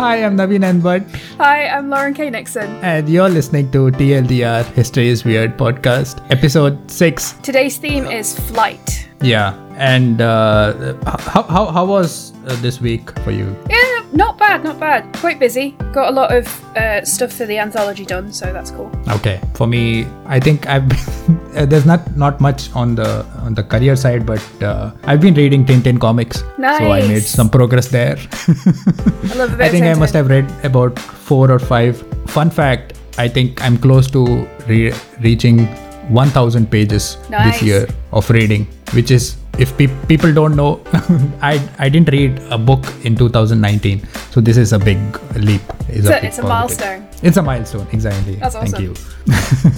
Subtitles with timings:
[0.00, 1.04] Hi, I'm Naveen Enbut,
[1.36, 2.30] Hi, I'm Lauren K.
[2.30, 2.70] Nixon.
[2.82, 7.34] and you're listening to TLDR History is Weird podcast, episode 6.
[7.42, 9.08] Today's theme is flight.
[9.20, 13.54] Yeah, and uh, how, how, how was uh, this week for you?
[13.68, 13.76] Yeah,
[14.12, 15.12] not bad, not bad.
[15.16, 15.72] Quite busy.
[15.92, 18.90] Got a lot of uh, stuff for the anthology done, so that's cool.
[19.08, 23.54] Okay, for me, I think I've been, uh, there's not not much on the on
[23.54, 27.88] the career side, but uh, I've been reading Tintin comics, so I made some progress
[27.88, 28.16] there.
[28.48, 32.02] I love a I think I must have read about four or five.
[32.26, 35.66] Fun fact: I think I'm close to re- reaching
[36.10, 37.60] 1,000 pages Nice.
[37.60, 40.80] this year of reading, which is if pe- people don't know,
[41.42, 44.98] I I didn't read a book in 2019, so this is a big
[45.36, 45.62] leap.
[45.88, 47.06] It's a a, big it's a milestone.
[47.22, 48.36] It's a milestone, exactly.
[48.36, 48.84] That's Thank awesome.
[48.84, 48.94] you.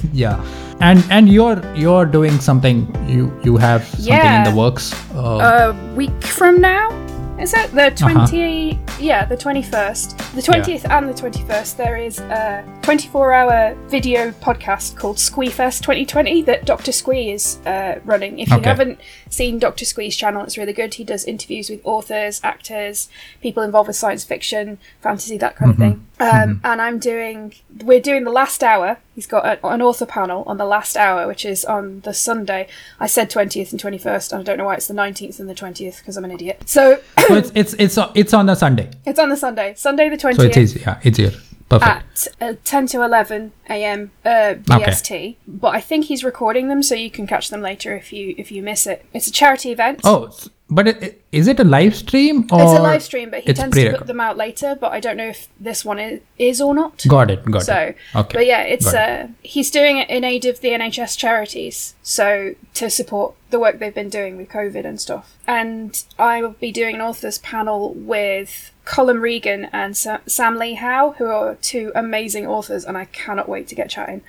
[0.13, 0.45] yeah,
[0.81, 2.87] and and you're you're doing something.
[3.09, 4.93] You you have something in the works.
[5.15, 7.02] Uh, A week from now?
[7.43, 8.79] Is it the 20?
[9.01, 10.17] Yeah, the 21st.
[10.35, 16.43] The 20th and the 21st, there is a 24 hour video podcast called Squeefest 2020
[16.43, 16.93] that Dr.
[16.93, 18.39] Squee is uh, running.
[18.39, 18.69] If you Okay.
[18.69, 19.85] haven't seen Dr.
[19.85, 20.95] Squee's channel, it's really good.
[20.95, 23.09] He does interviews with authors, actors,
[23.41, 26.07] people involved with science fiction, fantasy, that kind of thing.
[26.23, 28.99] Um, And I'm doing, we're doing the last hour.
[29.15, 32.69] He's got a, an author panel on the last hour, which is on the Sunday.
[33.01, 35.55] I said 20th and 21st, and I don't know why it's the 19th and the
[35.55, 36.63] 20th because I'm an idiot.
[36.67, 40.17] So so it's it's it's it's on the Sunday, it's on the Sunday, Sunday the
[40.17, 40.81] 20th so it's easy.
[40.81, 41.33] Yeah, it's here.
[41.69, 42.29] Perfect.
[42.41, 44.11] at uh, 10 to 11 a.m.
[44.27, 45.37] Uh, BST.
[45.47, 48.53] But I think he's recording them, so you can catch them later if you if
[48.53, 49.07] you miss it.
[49.15, 50.01] It's a charity event.
[50.05, 50.31] Oh,
[50.75, 53.75] but it, is it a live stream or It's a live stream, but he tends
[53.77, 53.99] to pre-record?
[53.99, 54.77] put them out later.
[54.81, 57.05] But I don't know if this one is, is or not.
[57.07, 57.45] Got it.
[57.51, 57.97] Got so, it.
[58.15, 58.39] Okay.
[58.39, 59.25] but yeah, it's Got it.
[59.25, 63.79] uh, he's doing it in aid of the NHS charities, so to support the work
[63.79, 65.37] they've been doing with COVID and stuff.
[65.47, 70.75] And I will be doing an authors panel with Colin Regan and Sa- Sam Lee
[70.75, 74.23] Howe, who are two amazing authors, and I cannot wait to get chatting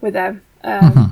[0.00, 0.42] with them.
[0.62, 1.05] Um, Mm-hmm.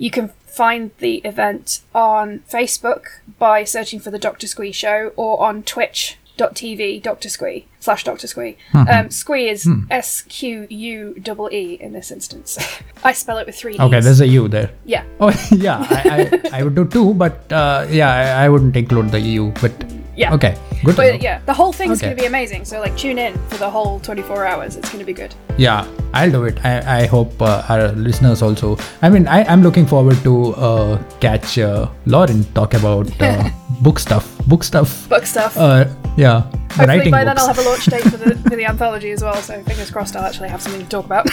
[0.00, 3.04] You can find the event on Facebook
[3.38, 8.56] by searching for the Doctor Squee Show or on twitch.tv Doctor Squee slash Doctor Squee.
[8.72, 8.88] Mm-hmm.
[8.88, 9.84] Um, Squee is Hmm.
[9.90, 12.58] S Q U double E in this instance.
[13.04, 13.80] I spell it with three E's.
[13.80, 14.70] Okay, there's a U there.
[14.86, 15.04] yeah.
[15.20, 19.10] Oh yeah, I, I, I would do two, but uh, yeah, I, I wouldn't include
[19.10, 19.52] the EU.
[19.60, 19.72] But
[20.20, 20.34] Yeah.
[20.36, 20.54] okay,
[20.84, 20.96] good.
[20.96, 22.06] But yeah, the whole thing's Okay.
[22.08, 22.64] going to be amazing.
[22.66, 24.76] So like tune in for the whole 24 hours.
[24.76, 25.34] It's going to be good.
[25.56, 26.58] Yeah, I'll do it.
[26.64, 28.76] I, I hope uh, our listeners also.
[29.02, 33.48] I mean, I, I'm looking forward to uh, catch uh, Lauren talk about uh,
[33.80, 34.26] book stuff.
[34.46, 35.08] Book stuff.
[35.08, 35.56] Book stuff.
[35.56, 35.86] Uh,
[36.16, 36.42] yeah,
[36.72, 37.24] Hopefully by books.
[37.24, 39.34] then I'll have a launch date for the, for the anthology as well.
[39.36, 41.28] So fingers crossed I'll actually have something to talk about.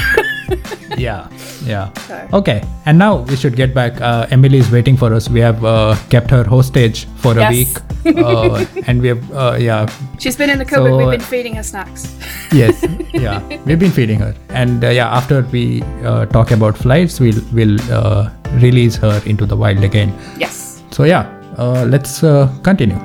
[0.98, 1.28] yeah,
[1.64, 1.92] yeah.
[1.94, 2.28] So.
[2.34, 4.00] Okay, and now we should get back.
[4.02, 5.30] Uh, Emily is waiting for us.
[5.30, 7.70] We have uh, kept her hostage for a week,
[8.06, 9.88] uh, and we have uh, yeah,
[10.20, 10.90] She's been in the cupboard.
[10.92, 12.16] So, We've uh, been feeding her snacks.
[12.52, 13.46] yes, yeah.
[13.66, 17.80] We've been feeding her, and uh, yeah, after we uh, talk about flights, we'll we'll
[17.92, 20.14] uh, release her into the wild again.
[20.38, 20.82] Yes.
[20.92, 21.26] So yeah,
[21.58, 22.98] let's uh, continue.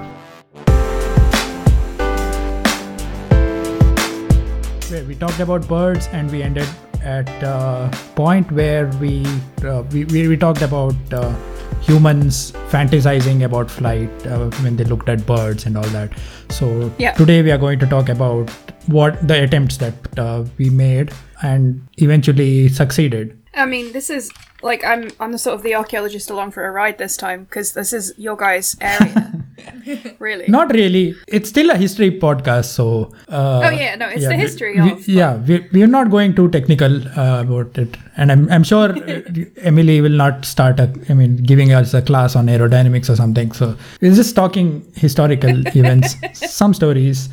[4.91, 6.69] Where we talked about birds and we ended
[7.03, 9.25] at a point where we,
[9.65, 11.35] uh, we, we we talked about uh,
[11.81, 16.13] humans fantasizing about flight uh, when they looked at birds and all that.
[16.51, 17.13] So Yeah.
[17.13, 18.51] today we are going to talk about
[18.87, 21.11] what the attempts that uh, we made
[21.43, 23.37] and eventually succeeded.
[23.55, 24.31] I mean, this is
[24.63, 27.73] like I'm I'm the sort of the archaeologist along for a ride this time because
[27.75, 29.39] this is your guys' area.
[30.19, 30.47] really.
[30.49, 31.15] Not really.
[31.29, 33.13] It's still a history podcast, so.
[33.29, 36.49] Uh, Oh, yeah, no, it's the history we- of, yeah, we, we're not going too
[36.51, 39.21] technical uh, about it, and I'm I'm sure uh,
[39.59, 40.91] Emily will not start a.
[41.11, 43.53] I mean, giving us a class on aerodynamics or something.
[43.53, 46.17] So we're just talking historical events,
[46.57, 47.29] some stories.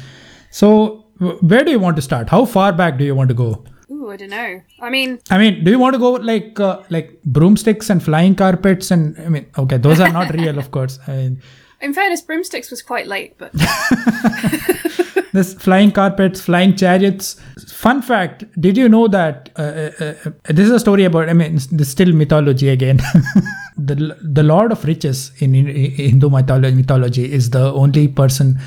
[0.52, 1.06] So
[1.42, 2.30] where do you want to start?
[2.30, 3.64] How far back do you want to go?
[3.92, 4.62] Ooh, I don't know.
[4.80, 8.36] I mean, I mean, do you want to go like uh, like broomsticks and flying
[8.36, 11.00] carpets and I mean, okay, those are not real, of course.
[11.08, 11.42] I mean,
[11.82, 13.52] in fairness, broomsticks was quite late, but
[15.34, 17.40] this flying carpets, flying chariots.
[17.68, 21.30] Fun fact: Did you know that uh, uh, uh, this is a story about?
[21.30, 22.98] I mean, this still mythology again.
[23.78, 28.60] the the Lord of Riches in, in Hindu mythology, mythology is the only person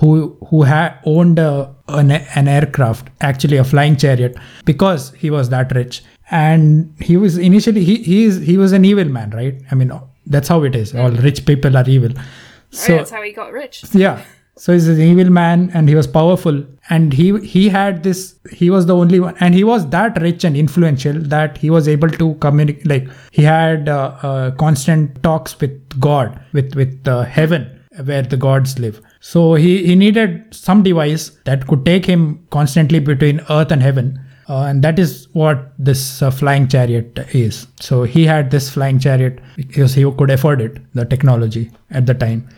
[0.00, 5.50] who who had owned a, an, an aircraft, actually a flying chariot, because he was
[5.50, 6.02] that rich.
[6.30, 9.60] And he was initially he he is he was an evil man, right?
[9.70, 9.92] I mean,
[10.26, 10.94] that's how it is.
[10.94, 12.12] All rich people are evil.
[12.16, 13.84] oh, that's how he got rich.
[13.94, 14.22] Yeah.
[14.56, 16.62] So he's an evil man and he was powerful.
[16.90, 20.44] And he he had this he was the only one and he was that rich
[20.44, 25.58] and influential that he was able to communicate like he had uh, uh, constant talks
[25.60, 27.70] with God, with with uh, heaven
[28.04, 29.00] where the gods live.
[29.20, 34.18] So he, he needed some device that could take him constantly between earth and heaven.
[34.48, 37.68] Uh, and that is what this uh, flying chariot is.
[37.78, 42.14] So he had this flying chariot because he could afford it, the technology at the
[42.14, 42.48] time.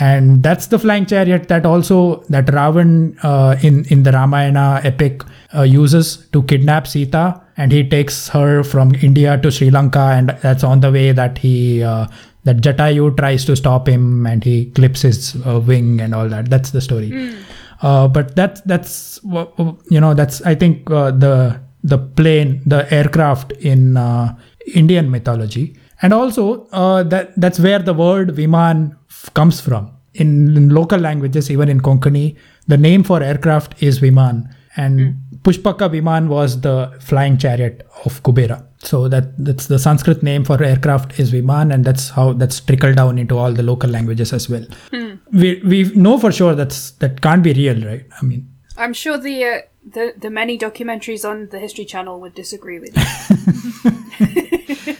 [0.00, 5.22] And that's the flying chariot that also that Ravan uh, in in the Ramayana epic
[5.54, 10.30] uh, uses to kidnap Sita, and he takes her from India to Sri Lanka, and
[10.42, 12.06] that's on the way that he uh,
[12.44, 16.48] that Jatayu tries to stop him, and he clips his uh, wing and all that.
[16.50, 17.34] That's the story.
[17.82, 23.52] Uh, but that's that's you know that's I think uh, the the plane the aircraft
[23.52, 24.36] in uh,
[24.74, 29.92] Indian mythology, and also uh, that that's where the word Viman f- comes from.
[30.14, 32.34] In, in local languages, even in Konkani,
[32.66, 38.66] the name for aircraft is Viman, and Pushpaka Viman was the flying chariot of Kubera.
[38.80, 42.96] So that that's the Sanskrit name for aircraft is Viman, and that's how that's trickled
[42.96, 44.64] down into all the local languages as well.
[45.32, 48.04] We we know for sure that's that can't be real, right?
[48.22, 48.46] I mean,
[48.76, 49.58] I'm sure the uh,
[49.94, 52.94] the the many documentaries on the History Channel would disagree with
[54.16, 54.96] you,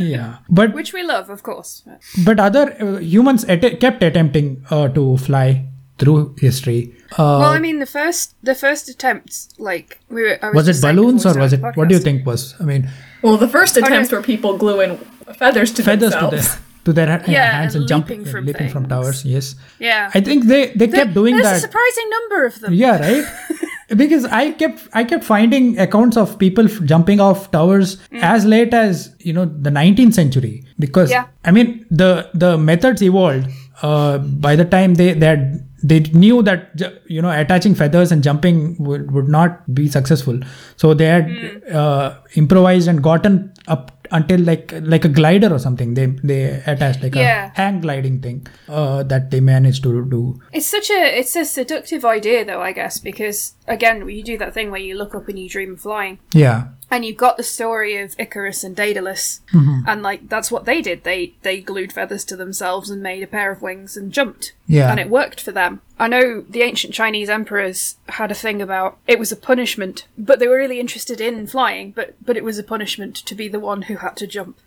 [0.00, 1.82] yeah, but which we love, of course.
[2.24, 5.66] but other uh, humans att- kept attempting uh, to fly
[6.02, 6.80] through history.
[7.12, 10.78] Uh, well, I mean, the first the first attempts, like we were, I was, was
[10.78, 11.58] it balloons or was it?
[11.60, 12.54] started the What do you think was?
[12.60, 12.82] I mean,
[13.22, 14.18] Well, the first attempts no.
[14.18, 14.98] were people gluing
[15.40, 16.48] feathers to feathers to themselves.
[16.56, 19.18] their to their Yeah, hands and and, jumping leaping from leaping from towers.
[19.34, 19.54] Yes,
[19.88, 21.56] Yeah, I think they they kept doing There's that.
[21.62, 22.72] a surprising number of them.
[22.84, 23.24] yeah right
[24.02, 27.90] because i kept i kept finding accounts of people f- jumping off towers
[28.34, 28.94] as late as
[29.28, 30.54] you know the 19th century
[30.84, 31.26] because Yeah.
[31.44, 31.68] i mean
[32.02, 32.10] the
[32.44, 33.46] the methods evolved
[33.88, 34.16] uh,
[34.46, 35.44] by the time they they had,
[35.82, 40.38] they knew that you know attaching feathers and jumping would, would not be successful.
[40.76, 45.94] So they had uh, improvised and gotten up until like like a glider or something.
[45.94, 47.50] They they attached like Yeah.
[47.52, 50.40] a hang gliding thing uh, that they managed to do.
[50.52, 54.54] It's such a it's a seductive idea though, I guess, because again, you do that
[54.54, 56.18] thing where you look up and you dream of flying.
[56.34, 59.88] yeah And you've got the story of Icarus and Daedalus, Mm-hmm.
[59.88, 61.04] and like that's what they did.
[61.04, 64.52] They they glued feathers to themselves and made a pair of wings and jumped.
[64.66, 64.90] Yeah.
[64.90, 65.80] and it worked for them.
[65.98, 70.38] I know the ancient Chinese emperors had a thing about it was a punishment, but
[70.38, 71.92] they were really interested in flying.
[71.92, 74.58] But but it was a punishment to be the one who had to jump.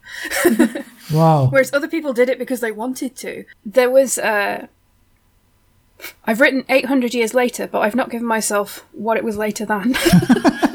[1.14, 3.46] wow Whereas other people did it because they wanted to.
[3.64, 4.66] There was uh
[6.26, 9.96] I've written 800 years later, but I've not given myself what it was later than.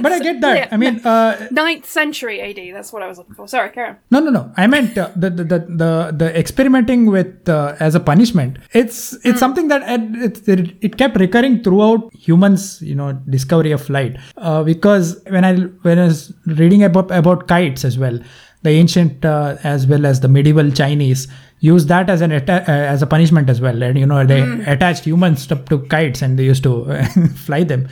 [0.00, 0.56] But Ninth but I get that.
[0.56, 3.46] yeah, I mean, uh, Ninth century AD, that's what I was looking for.
[3.48, 3.96] Sorry, Karen.
[4.10, 4.52] no, no, no.
[4.56, 8.58] I meant uh, the, the the the the experimenting with uh, as a punishment.
[8.72, 13.82] It's it's something that it, it it kept recurring throughout humans, you know, discovery of
[13.82, 14.16] flight.
[14.36, 15.56] Uh, because when I
[15.88, 18.18] when I was reading about about kites as well,
[18.62, 21.28] the ancient uh, as well as the medieval Chinese
[21.60, 23.82] used that as an atta- uh, as a punishment as well.
[23.82, 27.02] And you know, they attached humans to, to kites and they used to
[27.34, 27.88] fly them.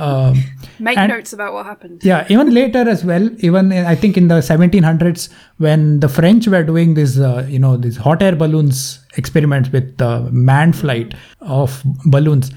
[0.00, 0.42] Um,
[0.78, 2.00] Make And- notes about what happened.
[2.02, 3.28] yeah, even later as well.
[3.40, 5.28] Even in, I think in the 1700s,
[5.58, 10.00] when the French were doing this, uh, you know, these hot air balloons experiments with
[10.00, 12.50] uh, manned flight of balloons.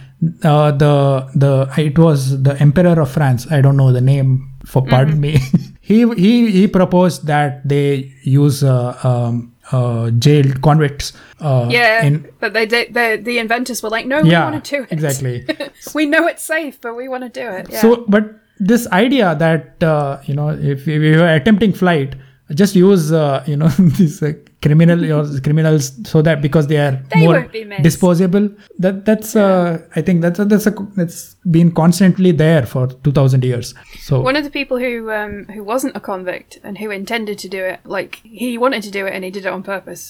[0.44, 3.52] Uh, the the it was the Emperor of France.
[3.52, 4.50] I don't know the name.
[4.66, 5.38] For pardon me.
[5.86, 11.14] he he he proposed that they use uh, um, uh, jailed convicts.
[11.40, 12.94] Uh, Yeah, In, but they did.
[12.94, 14.50] The the inventors were like, "No, we yeah.
[14.50, 14.92] want to do it.
[14.92, 15.46] Exactly.
[15.94, 17.82] we know it's safe, but we want to do it." Yeah.
[17.82, 22.16] So, but this idea that uh, you know, if we were attempting flight,
[22.56, 23.68] just use uh, you know
[24.02, 24.34] these uh,
[24.66, 28.46] criminal or criminals so that because they are They more be disposable.
[28.80, 31.20] That that's uh, I think that's a, that's a that's
[31.58, 33.74] been constantly there for two thousand years.
[34.08, 37.50] So One of the people who um, who wasn't a convict and who intended to
[37.58, 40.04] do it, like he wanted to do it and he did it on purpose.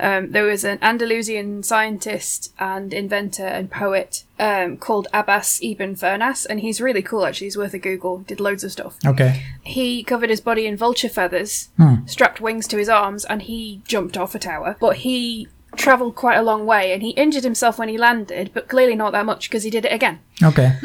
[0.00, 6.46] Um, there was an Andalusian scientist and inventor and poet um, called Abbas Ibn Firnas,
[6.46, 7.24] and he's really cool.
[7.24, 8.18] Actually, he's worth a Google.
[8.18, 8.96] Did loads of stuff.
[9.06, 11.70] okay, He covered his body in vulture feathers,
[12.06, 14.76] strapped wings to his arms, and he jumped off a tower.
[14.80, 18.68] But he travelled quite a long way, and he injured himself when he landed, but
[18.68, 20.76] clearly not that much because he did it again okay,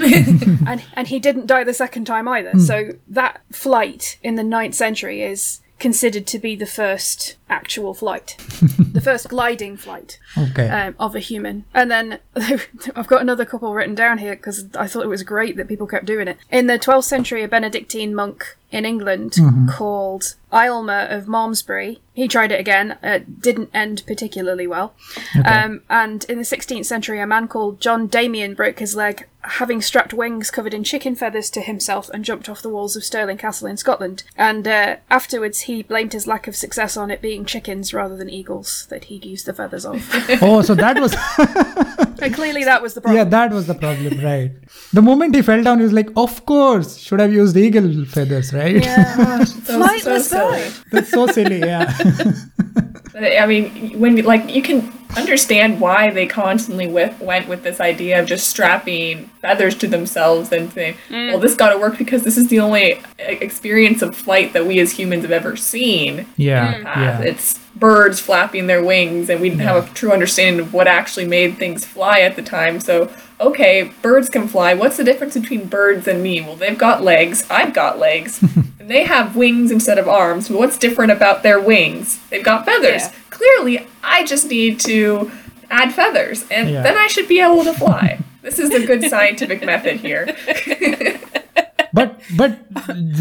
[0.67, 2.51] and and he didn't die the second time either.
[2.51, 2.59] Hmm.
[2.59, 8.35] So that flight in the 9th century is considered to be the first actual flight,
[8.79, 10.67] the first gliding flight okay.
[10.69, 11.65] um, of a human.
[11.73, 15.57] And then I've got another couple written down here because I thought it was great
[15.57, 16.37] that people kept doing it.
[16.51, 19.69] In the 12th century, a Benedictine monk in England Mm-hmm.
[19.69, 21.99] called Aylmer of Malmesbury.
[22.13, 22.97] He tried it again.
[23.03, 24.93] It didn't end particularly well.
[25.45, 29.81] Um, and in the 16th century, a man called John Damien broke his leg, having
[29.81, 33.37] strapped wings covered in chicken feathers to himself and jumped off the walls of Stirling
[33.37, 34.23] Castle in Scotland.
[34.35, 38.15] And uh, afterwards, he blamed his lack of success on it being being chickens rather
[38.17, 39.95] than eagles that he used the feathers of.
[40.41, 41.13] oh, so that was
[42.23, 43.17] and clearly that was the problem.
[43.17, 44.51] yeah, that was the problem, right?
[44.93, 48.53] The moment he fell down, he was like, "Of course, should have used eagle feathers,
[48.53, 49.15] right?" Yeah.
[49.27, 50.63] That was Flightless so silly.
[50.63, 50.73] bird.
[50.91, 51.59] That's so silly.
[51.59, 51.93] Yeah.
[53.19, 57.79] But, I mean, when like you can understand why they constantly with, went with this
[57.79, 62.23] idea of just strapping feathers to themselves and saying, "Well, this got to work because
[62.23, 66.83] this is the only experience of flight that we as humans have ever seen." Yeah.
[66.85, 67.21] Uh, Yeah.
[67.21, 71.25] It's birds flapping their wings, and we didn't have a true understanding of what actually
[71.25, 72.79] made things fly at the time.
[72.79, 73.09] So,
[73.39, 74.73] okay, birds can fly.
[74.73, 76.41] What's the difference between birds and me?
[76.41, 77.45] Well, they've got legs.
[77.49, 78.41] I've got legs.
[78.79, 80.49] and they have wings instead of arms.
[80.49, 82.19] But what's different about their wings?
[82.29, 83.03] They've got feathers.
[83.03, 83.13] Yeah.
[83.29, 85.31] Clearly, I just need to
[85.69, 86.81] add feathers, and Yeah.
[86.81, 88.19] then I should be able to fly.
[88.41, 90.25] this is a good scientific method here.
[91.93, 92.57] but but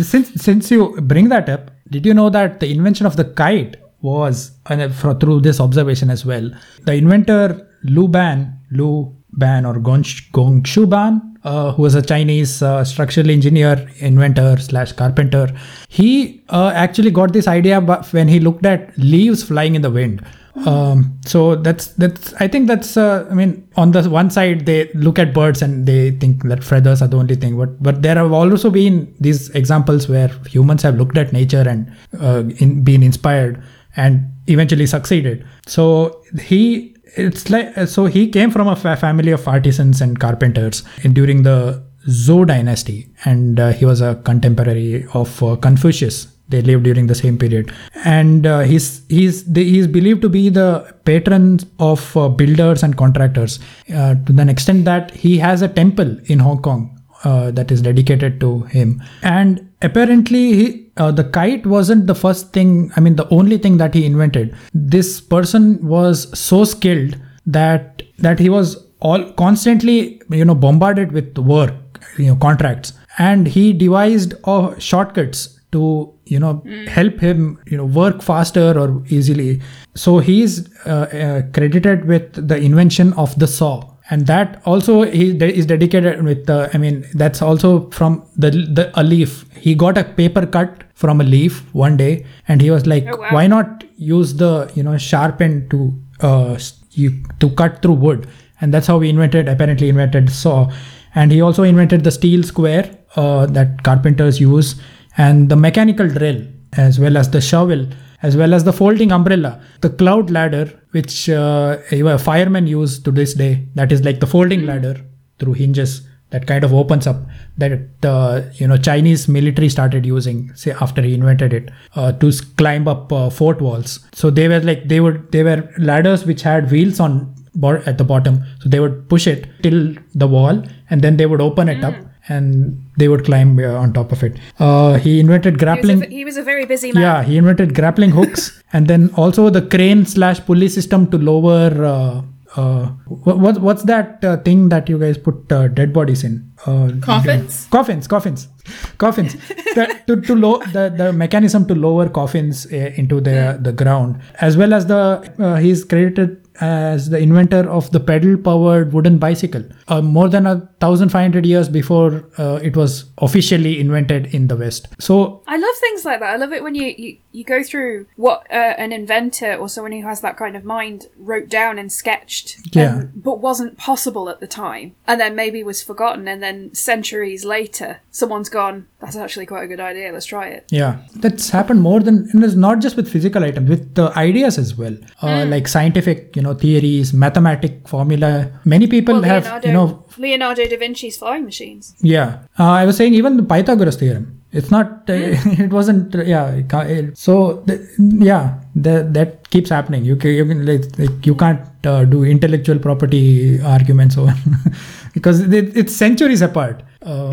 [0.03, 3.77] since since you bring that up, did you know that the invention of the kite
[4.03, 6.51] was and through this observation as well?
[6.85, 12.85] The inventor Lu Ban, Lu Ban or Gongshu Ban, uh, who was a Chinese uh,
[12.85, 15.49] structural engineer, inventor slash carpenter,
[15.89, 20.25] he uh, actually got this idea when he looked at leaves flying in the wind.
[20.65, 24.91] Um, so that's that's I think that's uh, I mean on the one side they
[24.95, 28.15] look at birds and they think that feathers are the only thing but but there
[28.15, 33.03] have also been these examples where humans have looked at nature and uh, in, been
[33.03, 33.63] inspired
[33.97, 35.45] and eventually succeeded.
[35.67, 40.83] So he it's like so he came from a fa- family of artisans and carpenters
[41.03, 43.09] in, during the Zhou dynasty.
[43.25, 46.29] And uh, he was a contemporary of uh, Confucius.
[46.49, 47.73] They lived during the same period.
[48.05, 53.59] And uh, he's he's he's believed to be the patron of uh, builders and contractors.
[53.93, 57.83] Uh, to the extent that he has a temple in hong kong uh, that is
[57.83, 59.03] dedicated to him.
[59.23, 63.77] And apparently he, uh, the kite wasn't the first thing i mean the only thing
[63.79, 64.55] that he invented.
[64.75, 71.37] This person was so skilled that that he was all constantly you know bombarded with
[71.39, 71.75] work
[72.19, 72.93] you know contracts.
[73.19, 79.03] And he devised uh, shortcuts to you know help him you know work faster or
[79.09, 79.61] easily.
[79.95, 85.33] So he's uh, uh, credited with the invention of the saw and that also he
[85.33, 89.45] de- is dedicated with uh, i mean that's also from the the a leaf.
[89.67, 93.17] He got a paper cut from a leaf one day and he was like Oh,
[93.23, 93.31] wow.
[93.37, 95.79] why not use the you know sharpen to
[96.21, 96.57] uh
[96.93, 97.11] you
[97.41, 98.29] to cut through wood?
[98.61, 100.71] And that's how he invented apparently invented saw.
[101.15, 102.85] And he also invented the steel square
[103.17, 104.77] uh, that carpenters use
[105.19, 106.41] and the mechanical drill
[106.75, 107.87] as well as the shovel
[108.23, 113.11] as well as the folding umbrella the cloud ladder which uh, a firemen use to
[113.11, 114.97] this day that is like the folding ladder
[115.39, 117.17] through hinges that kind of opens up
[117.57, 117.73] that
[118.05, 122.89] uh, you know chinese military started using say after he invented it uh, to climb
[122.89, 124.01] up uh, fort walls.
[124.13, 127.99] So they were like they would they were ladders which had wheels on bo- at
[127.99, 128.45] the bottom.
[128.61, 131.95] So they would push it till the wall and then they would open it up
[132.29, 136.03] and they would climb uh, on top of it uh, he invented He was, grappling
[136.05, 137.03] a, he was a very busy man.
[137.03, 141.85] yeah, he invented grappling hooks and then also the crane slash pulley system to lower.
[141.85, 142.23] Uh,
[142.57, 142.87] uh,
[143.25, 146.51] what, what what's that uh, thing that you guys put uh, dead bodies in?
[146.65, 147.67] Uh, Coffins?
[147.71, 148.49] Coffins, coffins,
[148.97, 149.35] coffins.
[149.75, 154.23] the, to to low the, the mechanism to lower coffins uh, into the the ground,
[154.41, 155.03] as well as the
[155.39, 159.65] uh, he's credited as the inventor of the pedal powered wooden bicycle.
[159.89, 164.49] Uh, more than a thousand five hundred years before uh, it was officially invented in
[164.49, 164.89] the West.
[164.99, 166.31] So I love things like that.
[166.35, 169.93] I love it when you, you, you go through what uh, an inventor or someone
[169.93, 172.97] who has that kind of mind wrote down and sketched, Yeah.
[172.97, 177.45] um, but wasn't possible at the time, and then maybe was forgotten, and then centuries
[177.45, 178.87] later, someone's gone.
[179.01, 180.11] That's actually quite a good idea.
[180.13, 180.65] Let's try it.
[180.71, 184.57] Yeah, that's happened more than, and it's not just with physical items, with the ideas
[184.59, 184.97] as well.
[185.23, 188.51] Uh, Like scientific, you know, theories, mathematic formula.
[188.65, 191.95] Many people Well, have, Leonardo, you know, Leonardo da Vinci's flying machines.
[192.01, 192.39] yeah.
[192.59, 194.33] Uh, I was saying even the Pythagoras theorem.
[194.53, 195.11] It's not.
[195.11, 195.15] Uh,
[195.65, 196.15] it wasn't.
[196.15, 196.55] Uh, yeah.
[196.55, 200.05] it so the, yeah, the, that keeps happening.
[200.07, 204.35] You can, you can like, like you can't uh, do intellectual property arguments over
[205.15, 206.83] because it, it's centuries apart.
[207.03, 207.31] Uh,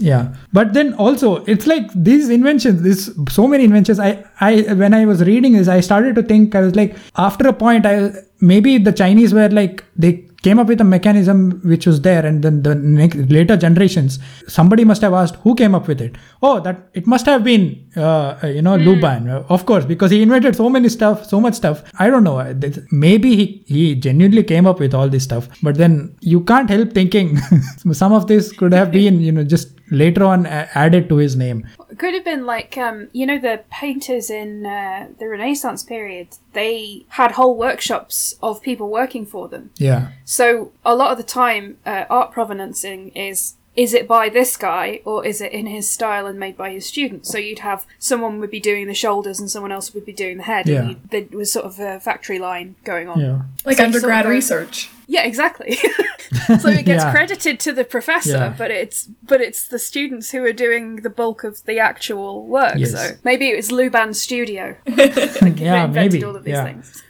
[0.00, 2.82] Yeah, but then also it's like these inventions.
[2.82, 3.98] This so many inventions.
[3.98, 6.54] I I when I was reading this, I started to think.
[6.54, 10.68] I was like, after a point, I maybe the Chinese were like they came up
[10.68, 15.12] with a mechanism which was there and then the next, later generations somebody must have
[15.12, 18.76] asked who came up with it oh that it must have been uh, you know
[18.76, 22.08] Lu Ban uh, of course because he invented so many stuff so much stuff i
[22.08, 22.54] don't know uh,
[22.92, 26.92] maybe he, he genuinely came up with all this stuff but then you can't help
[26.92, 27.36] thinking
[27.92, 31.66] some of this could have been you know just later on added to his name
[31.98, 36.28] could have been like um, you know the painters in uh, the Renaissance period.
[36.52, 39.70] They had whole workshops of people working for them.
[39.76, 40.12] Yeah.
[40.24, 45.00] So a lot of the time, uh, art provenancing is is it by this guy
[45.04, 47.30] or is it in his style and made by his students?
[47.30, 50.38] So you'd have someone would be doing the shoulders and someone else would be doing
[50.38, 50.66] the head.
[50.66, 50.80] Yeah.
[50.80, 53.20] And you, there was sort of a factory line going on.
[53.20, 53.42] Yeah.
[53.64, 54.90] Like So undergrad sort of- research.
[55.10, 55.72] Yeah, exactly.
[56.62, 57.12] so it gets Yeah.
[57.12, 58.54] credited to the professor, Yeah.
[58.58, 62.74] but it's but it's the students who are doing the bulk of the actual work.
[62.76, 62.92] Yes.
[62.92, 64.76] So maybe it was Luban's studio.
[64.86, 66.24] yeah, invented maybe.
[66.24, 66.64] all of these yeah.
[66.64, 67.02] things.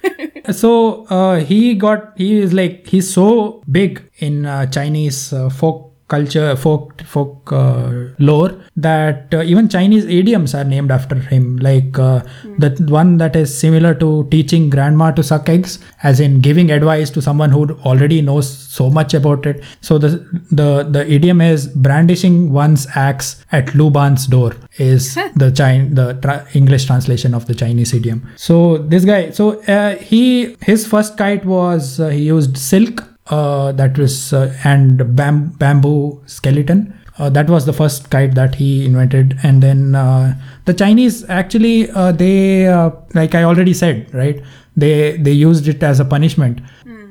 [0.61, 5.88] so uh, he got he is like he's so big in uh, chinese uh, folk
[6.09, 11.57] culture folk folk uh, lore that uh, even chinese idioms are named after him.
[11.59, 12.21] Like uh,
[12.59, 17.11] the one that is similar to teaching grandma to suck eggs as in giving advice
[17.11, 19.63] to someone who already knows so much about it.
[19.81, 20.11] So the
[20.51, 26.47] the the idiom is brandishing one's axe at luban's door is the Chin- the tra-
[26.55, 28.27] english translation of the chinese idiom.
[28.37, 33.73] So this guy so uh, he his first kite was uh, he used silk uh,
[33.73, 36.95] that was uh, and bam- bamboo skeleton.
[37.19, 39.37] Uh, that was the first kite that he invented.
[39.43, 44.41] And then uh, the chinese actually uh, they uh, like i already said right?
[44.77, 46.61] They they used it as a punishment.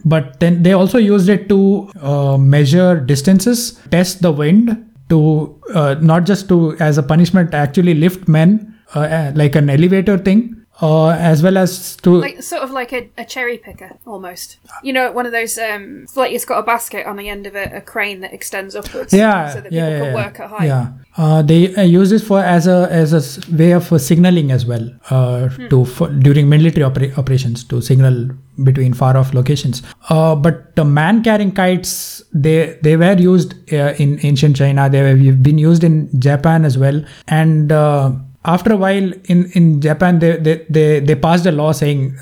[0.06, 5.96] But then they also used it to uh, measure distances test the wind to uh,
[6.00, 11.42] not just to as a punishment actually lift men like an elevator thing uh, as
[11.42, 14.58] well as to like sort of like a, a cherry picker almost.
[14.84, 17.56] You know, one of those um like it's got a basket on the end of
[17.56, 19.14] it, a crane that extends upwards.
[19.14, 20.26] yeah So that yeah, people yeah, can yeah.
[20.26, 20.68] work at height.
[20.68, 23.22] yeah uh, they uh, use this for as a as a
[23.56, 25.68] way of signaling as well uh, Hmm.
[25.70, 28.30] to for, during military opera- operations to signal
[28.64, 33.94] between far off locations uh, but the man carrying kites they they were used uh,
[33.98, 38.12] in ancient china they have been used in japan as well and uh,
[38.54, 42.16] after a while in in japan they they they, they passed a law saying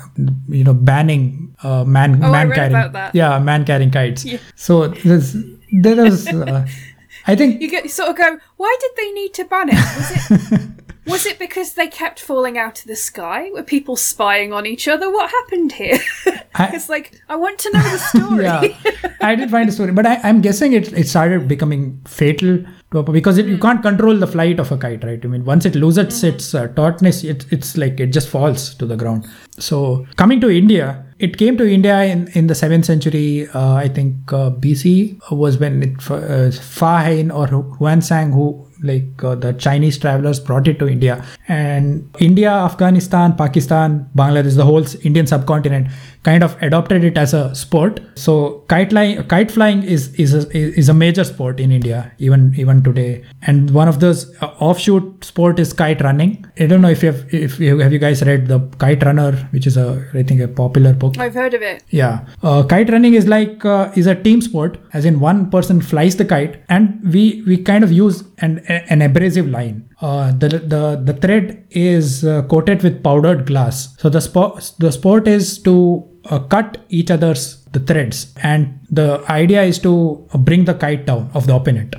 [0.58, 1.24] you know banning
[1.62, 3.14] uh, man Oh, I man read carrying about that.
[3.14, 4.38] yeah man carrying kites Yeah.
[4.54, 5.30] so there's
[5.86, 6.66] there was uh,
[7.26, 10.70] i think You get you sort of go, why did they need to ban it?
[11.06, 13.50] Was it because they kept falling out of the sky?
[13.52, 15.10] Were people spying on each other?
[15.10, 15.98] What happened here?
[16.54, 18.44] I- it's like I want to know the story.
[18.44, 22.58] yeah i did find a story but I, i'm guessing it, it started becoming fatal
[22.92, 25.44] to a, because it, you can't control the flight of a kite right i mean
[25.44, 29.26] once it loses its uh, tautness it, it's like it just falls to the ground
[29.58, 33.88] so coming to india it came to india in, in the 7th century uh, i
[33.88, 39.52] think uh, bc was when it uh, fa Hien or huansang who like uh, the
[39.54, 45.88] chinese travelers brought it to india and india afghanistan pakistan bangladesh the whole indian subcontinent
[46.26, 48.00] kind of adopted it as a sport.
[48.24, 48.32] So
[48.72, 50.42] kite flying kite flying is is a,
[50.82, 53.10] is a major sport in india even even today.
[53.42, 56.32] And one of those uh, offshoot sport is kite running.
[56.58, 59.30] I don't know if you have if you have you guys read the kite runner
[59.54, 61.18] which is a i think a popular book?
[61.26, 61.84] I've heard of it.
[61.90, 65.80] yeah, uh, kite running is like uh, is a team sport, as in one person
[65.92, 68.58] flies the kite, and we we kind of use an
[68.96, 69.76] an abrasive line.
[70.00, 73.96] Uh, the the the thread is uh, coated with powdered glass.
[73.96, 79.24] So the sport the sport is to uh, cut each other's the threads, and the
[79.30, 81.94] idea is to bring the kite down of the opponent.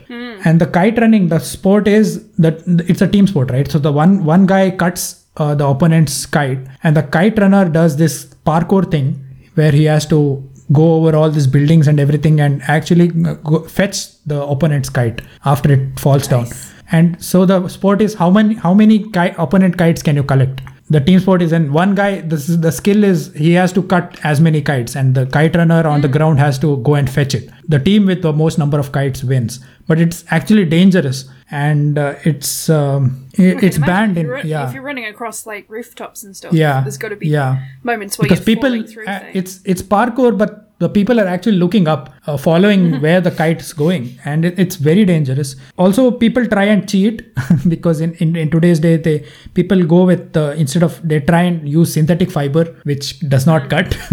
[0.46, 3.70] And the kite running, the sport is that it's a team sport, right?
[3.70, 7.98] So the one one guy cuts uh, the opponent's kite and the kite runner does
[7.98, 9.24] this parkour thing
[9.56, 13.64] where he has to go over all these buildings and everything and actually uh, go,
[13.64, 16.48] fetch the opponent's kite after it falls down
[16.92, 20.62] and so the sport is how many how many ki- opponent kites can you collect?
[20.90, 23.84] The team sport is and one guy this is the skill is he has to
[23.84, 27.10] cut as many kites and the kite runner on the ground has to go and
[27.10, 27.50] fetch it.
[27.68, 31.26] The team with the most number of kites wins but it's actually dangerous.
[31.50, 34.68] And uh, it's um, i- I it's banned in run- yeah.
[34.68, 36.54] if you're running across like rooftops and stuff.
[36.54, 37.64] yeah there's got to be yeah.
[37.84, 41.58] moments where because you're people through uh, it's it's parkour but the people are actually
[41.58, 45.56] looking up uh, following where the kite is going and it, it's very dangerous.
[45.78, 47.24] Also people try and cheat
[47.68, 51.42] because in, in, in today's day they people go with uh, instead of they try
[51.42, 53.98] and use synthetic fiber which does not cut.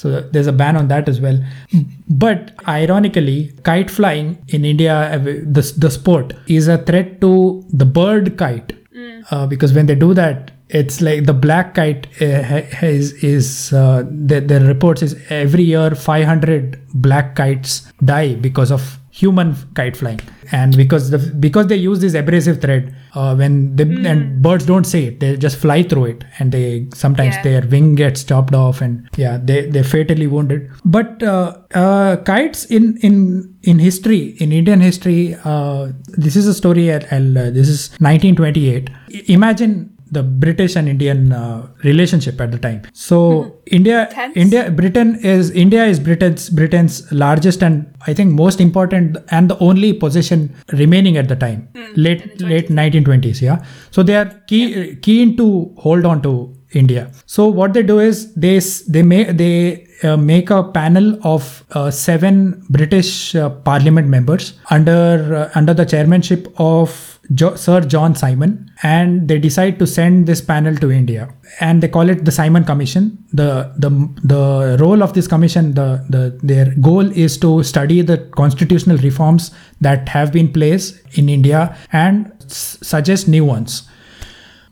[0.00, 1.38] So there's a ban on that as well.
[2.08, 7.84] But ironically kite flying in india uh, the, the sport is a threat to the
[7.84, 8.72] bird kite.
[9.30, 14.02] Uh, because when they do that it's like the black kite uh, is is uh,
[14.30, 20.20] the, the reports is every year 500 black kites die because of human kite flying
[20.52, 24.06] and because the because they use this abrasive thread uh, when they Hmm.
[24.06, 27.42] and birds don't see it they just fly through it and they sometimes Yeah.
[27.46, 32.64] their wing gets chopped off and yeah they they're fatally wounded but uh, uh, kites
[32.78, 33.16] in in
[33.72, 35.88] in history in indian history uh,
[36.26, 39.74] this is a story I'll, uh, this is 1928 I- imagine
[40.10, 42.82] the british and indian uh, relationship at the time.
[42.92, 43.18] So
[43.66, 44.36] india Tense.
[44.36, 49.58] india britain is india is britain's britain's largest and i think most important and the
[49.58, 51.68] only possession remaining at the time.
[51.96, 53.64] Late the late 1920s yeah.
[53.90, 57.10] So they are key, keen to hold on to india.
[57.26, 61.90] So what they do is they they make they uh, make a panel of uh,
[61.90, 68.70] seven british uh, parliament members under uh, under the chairmanship of jo- sir john simon
[68.82, 71.28] and they decide to send this panel to india.
[71.60, 73.18] And they call it the simon commission.
[73.32, 73.90] The the
[74.22, 79.50] the role of this commission the the their goal is to study the constitutional reforms
[79.80, 83.82] that have been placed in india and s- suggest new ones.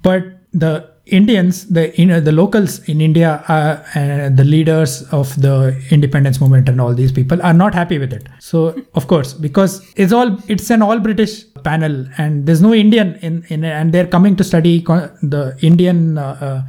[0.03, 0.73] But the
[1.11, 6.41] Indians, the you know, the locals in India, uh, and the leaders of the independence
[6.41, 8.29] movement and all these people are not happy with it.
[8.39, 13.15] So of course, because it's all it's an all British panel, and there's no Indian
[13.23, 16.63] in in and they're coming to study co- the Indian uh,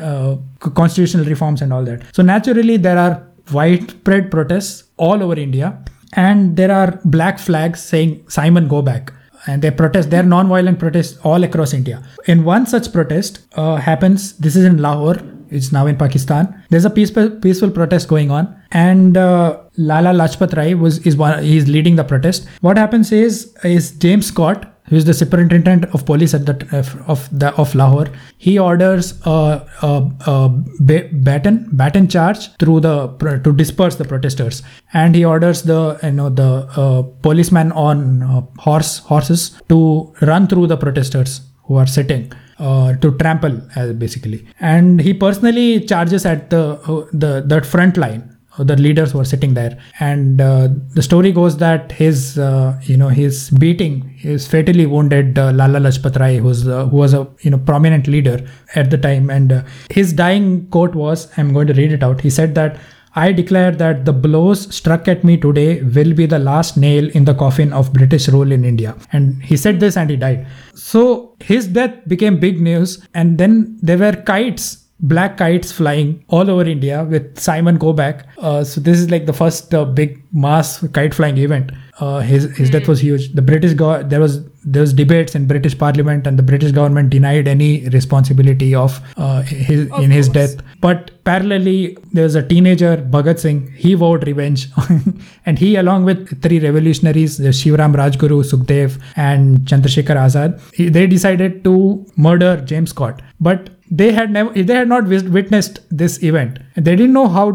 [0.00, 2.02] uh, uh, constitutional reforms and all that.
[2.12, 5.78] So naturally, there are widespread protests all over India,
[6.14, 9.12] and there are black flags saying "Simon, go back."
[9.46, 12.02] And they protest they're non-violent protests all across india.
[12.26, 15.16] In one such protest uh, happens this is in lahore
[15.50, 16.62] it's now in pakistan.
[16.70, 21.42] There's a peaceful peaceful protest going on and uh, lala lajpat rai was is one
[21.42, 22.46] he's leading the protest.
[22.60, 27.12] What happens is is james scott who is the superintendent of police at the uh,
[27.12, 28.08] of the of Lahore.
[28.38, 30.48] He orders a, a, a
[30.80, 33.08] ba- baton baton charge through the
[33.44, 38.40] to disperse the protesters, and he orders the you know the uh, policemen on uh,
[38.58, 42.32] horse horses to run through the protesters who are sitting.
[42.58, 47.96] Uh, to trample uh, basically and he personally charges at the uh, the that front
[47.96, 52.96] line the leaders were sitting there and uh, the story goes that his uh, you
[52.96, 57.26] know his beating his fatally wounded uh, lala lajpat rai who's uh, who was a
[57.40, 58.38] you know prominent leader
[58.74, 62.20] at the time and uh, his dying quote was i'm going to read it out
[62.20, 62.78] he said that
[63.14, 67.26] I declare that the blows struck at me today will be the last nail in
[67.26, 68.96] the coffin of British rule in India.
[69.12, 70.46] And he said this and he died.
[70.74, 73.06] So his death became big news.
[73.12, 78.26] And then there were kites black kites flying all over India with Simon Go Back.
[78.38, 81.72] Uh, so this is like the first uh, big mass kite flying event.
[81.98, 83.32] Uh, his his death was huge.
[83.34, 87.10] The British go- there was there was debates in British Parliament, and the British government
[87.10, 90.54] denied any responsibility of uh, his Of in his course.
[90.54, 90.64] death.
[90.80, 93.60] But parallelly, there was a teenager Bhagat Singh.
[93.76, 94.68] He vowed revenge,
[95.46, 101.06] and he, along with three revolutionaries, the Shivram Rajguru, Sukhdev, and Chandrasekhar Azad, he, they
[101.06, 103.20] decided to murder James Scott.
[103.40, 107.46] But they had never they had not witnessed this event they didn't know how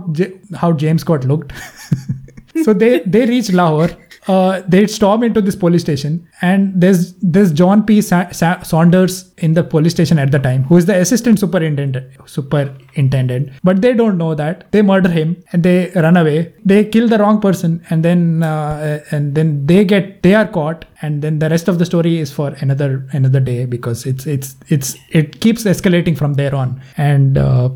[0.64, 1.54] how james scott looked.
[2.66, 3.90] So they they reached lahore
[4.28, 8.02] uh, they storm into this police station and there's there's john p.
[8.02, 12.12] Sa- Sa- saunders in the police station at the time who is the assistant superintendent
[12.26, 13.50] superintendent.
[13.64, 14.72] But they don't know that.
[14.72, 16.54] They murder him and they run away.
[16.66, 20.86] They kill the wrong person and then uh, and then they get they are caught
[21.02, 24.56] and then the rest of the story is for another another day because it's it's
[24.70, 26.82] it's it keeps escalating from there on.
[26.98, 27.70] And uh,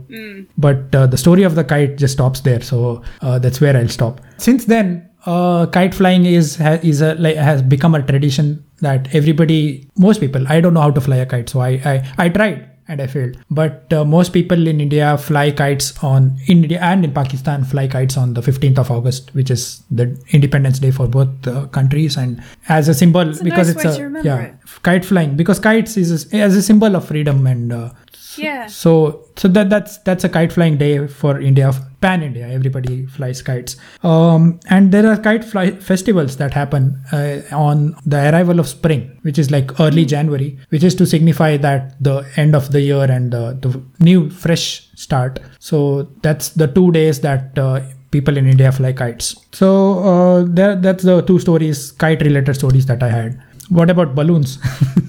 [0.58, 2.62] but uh, the story of the kite just stops there.
[2.62, 4.22] So uh, that's where i'll stop.
[4.38, 9.88] Since then uh, kite flying is is a like has become a tradition that everybody
[9.98, 12.68] most people i don't know how to fly a kite so i i, I tried
[12.88, 13.38] and I failed.
[13.50, 17.88] But uh, most people in India fly kites on in India and in Pakistan fly
[17.88, 22.18] kites on the 15th of August, which is the Independence Day for both uh, countries,
[22.18, 24.56] and as a symbol It's a because nice it's a yeah it.
[24.84, 27.92] kite flying because kites is a, as a symbol of freedom and uh,
[28.38, 28.68] Yeah.
[28.68, 32.48] so so that that's that's a kite flying day for India, pan India.
[32.48, 38.30] Everybody flies kites, um, and there are kite fly festivals that happen uh, on the
[38.32, 42.56] arrival of spring, which is like early January, which is to signify that the end
[42.56, 45.40] of the year and the, the new fresh start.
[45.60, 47.58] So that's the two days that.
[47.58, 49.38] Uh, People in India fly kites.
[49.54, 53.42] So uh, there, that's the two stories, kite-related stories that I had.
[53.70, 54.60] What about balloons?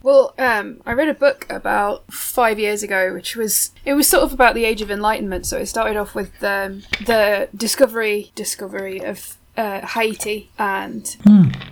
[0.02, 4.22] Well, um, I read a book about five years ago, which was it was sort
[4.22, 5.46] of about the Age of Enlightenment.
[5.46, 11.06] So it started off with um, the discovery discovery of uh, Tahiti and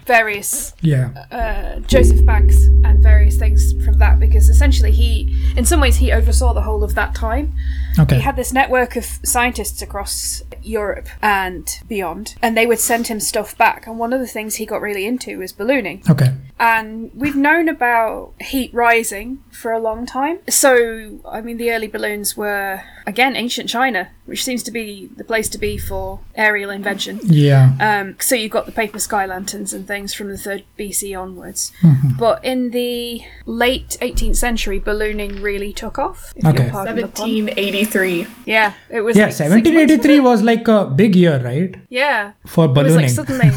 [0.07, 1.25] various yeah.
[1.31, 6.13] uh, Joseph Banks and various things from that, because essentially he, in some ways, he
[6.13, 7.55] oversaw the whole of that time.
[7.99, 8.17] Okay.
[8.17, 13.21] He had this network of scientists across Europe and beyond, and they would send him
[13.21, 13.87] stuff back.
[13.87, 16.03] And one of the things he got really into was ballooning.
[16.09, 16.35] Okay.
[16.61, 20.41] And we've known about heat rising for a long time.
[20.49, 25.25] So, I mean, the early balloons were, again, ancient China, which seems to be the
[25.25, 27.21] place to be for aerial invention.
[27.23, 27.75] Yeah.
[27.81, 31.73] Um, so you've got the paper sky lanterns and things from the 3rd BC onwards.
[31.81, 32.19] Mm-hmm.
[32.19, 36.35] But in the late 18th century, ballooning really took off.
[36.45, 36.71] Okay.
[36.73, 38.35] you'll pardon the pun.
[38.47, 38.53] 1783.
[38.53, 41.75] Yeah, it was yeah, like 1783 wasn't like a big year, right?
[41.89, 42.33] Yeah.
[42.47, 42.97] For It was ballooning.
[42.97, 43.51] like suddenly,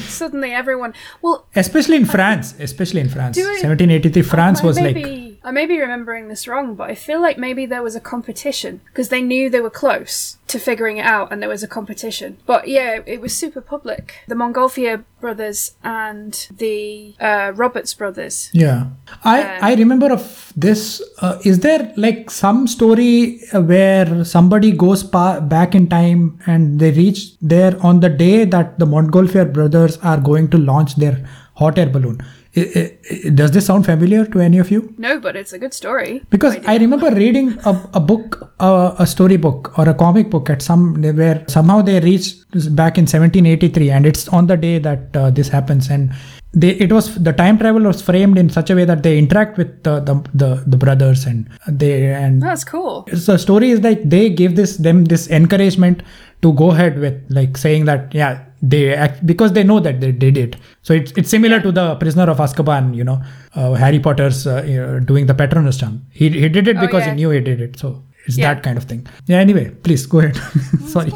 [0.00, 0.94] suddenly everyone.
[1.22, 2.54] Well, especially in France.
[2.58, 3.36] Especially in France.
[3.36, 5.27] 1783 France I was may like.
[5.44, 8.80] I may be remembering this wrong, but I feel like maybe there was a competition
[8.86, 12.38] because they knew they were close to figuring it out, and there was a competition.
[12.46, 14.14] But yeah, it was super public.
[14.28, 18.50] The Montgolfier brothers and the uh, Roberts brothers.
[18.52, 18.86] Yeah,
[19.24, 21.02] I Um, I remember of this.
[21.20, 26.92] Uh, is there like some story where somebody goes pa- back in time and they
[26.92, 31.24] reach there on the day that the Montgolfier brothers are going to launch their
[31.54, 32.22] hot air balloon?
[32.58, 32.92] I- I-
[33.26, 34.80] I- does this sound familiar to any of you?
[34.98, 36.22] No, but it's a good story.
[36.30, 40.50] Because I remember reading a, a book, uh, a story book or a comic book
[40.50, 42.36] at some where somehow they reached
[42.74, 46.10] back in 1783, and it's on the day that uh, this happens, and
[46.54, 49.58] they it was the time travel was framed in such a way that they interact
[49.58, 53.06] with the the, the, the brothers and they and That's cool.
[53.14, 56.02] so the story is like they give this them this encouragement
[56.40, 60.10] to go ahead with like saying that yeah they act because they know that they
[60.12, 60.56] did it.
[60.82, 63.22] So it's it's similar to the prisoner of azkaban you know
[63.54, 66.80] uh, harry potter's uh, you know, doing the patronus charm he, he did it Oh,
[66.80, 67.10] because yeah.
[67.10, 67.78] he knew he did it.
[67.78, 68.54] So it's Yeah.
[68.54, 69.06] that kind of thing.
[69.26, 70.36] Yeah anyway please go ahead.
[70.86, 71.12] Sorry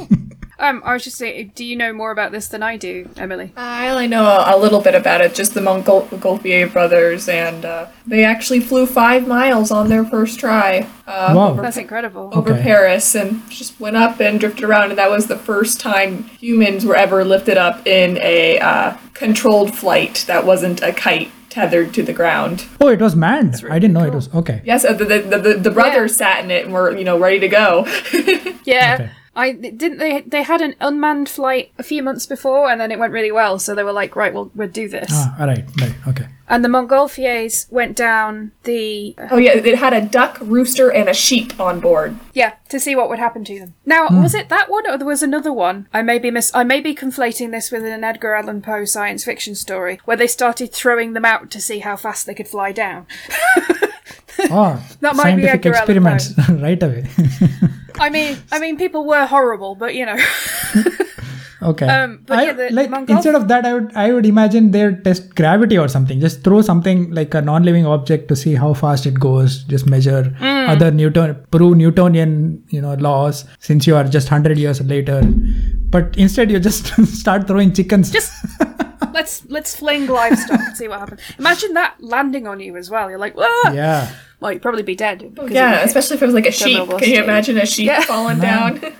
[0.62, 3.52] Um, I was just saying, do you know more about this than I do, Emily?
[3.56, 7.86] I only know a, a little bit about it, just the Montgolfier brothers, and uh,
[8.06, 11.50] they actually flew five miles on their first try uh, Wow.
[11.50, 12.30] over, That's incredible.
[12.32, 12.62] over Okay.
[12.62, 16.84] Paris and just went up and drifted around, and that was the first time humans
[16.86, 22.02] were ever lifted up in a uh, controlled flight that wasn't a kite tethered to
[22.04, 22.64] the ground.
[22.80, 25.38] oh it was manned really i didn't know it was okay Yes, uh, the, the,
[25.38, 27.84] the, the brothers sat in it and were, you know, ready to go.
[28.64, 28.94] Yeah.
[29.00, 29.10] Okay.
[29.34, 32.98] I didn't they they had an unmanned flight a few months before and then it
[32.98, 35.08] went really well so they were like right well we'll do this.
[35.10, 36.26] Ah all right right okay.
[36.48, 41.14] And the Montgolfiers went down the oh, yeah, it had a duck, rooster, and a
[41.14, 42.18] sheep on board.
[42.34, 43.74] yeah to see what would happen to them.
[43.86, 45.88] Now was it that one or there was another one?
[45.94, 49.24] I may be mis- I may be conflating this with an Edgar Allan Poe science
[49.24, 52.72] fiction story where they started throwing them out to see how fast they could fly
[52.72, 53.06] down
[54.50, 57.06] oh That might be scientific Allan experiments right away.
[57.98, 60.16] I mean I mean people were horrible but you know
[61.62, 61.86] Okay.
[61.86, 64.70] Um, but I- yeah, the like Mongol- instead of that, I would I would imagine
[64.72, 66.20] they test gravity or something.
[66.20, 69.62] Just throw something like a non-living object to see how fast it goes.
[69.64, 70.68] Just measure Mm.
[70.70, 75.22] other Newton prove Newtonian you know laws since you are just hundred years later.
[75.96, 76.86] But instead, you just
[77.22, 78.10] start throwing chickens.
[78.10, 78.32] just
[79.14, 81.20] let's let's fling livestock and see what happens.
[81.38, 83.08] Imagine that landing on you as well.
[83.10, 83.46] You're like, Wah!
[83.72, 84.10] yeah.
[84.40, 85.38] well, you'd probably be dead.
[85.50, 86.88] Yeah, especially if it was like a sheep.
[86.98, 88.00] Can you imagine a sheep Yeah.
[88.02, 88.42] falling No.
[88.44, 88.80] down?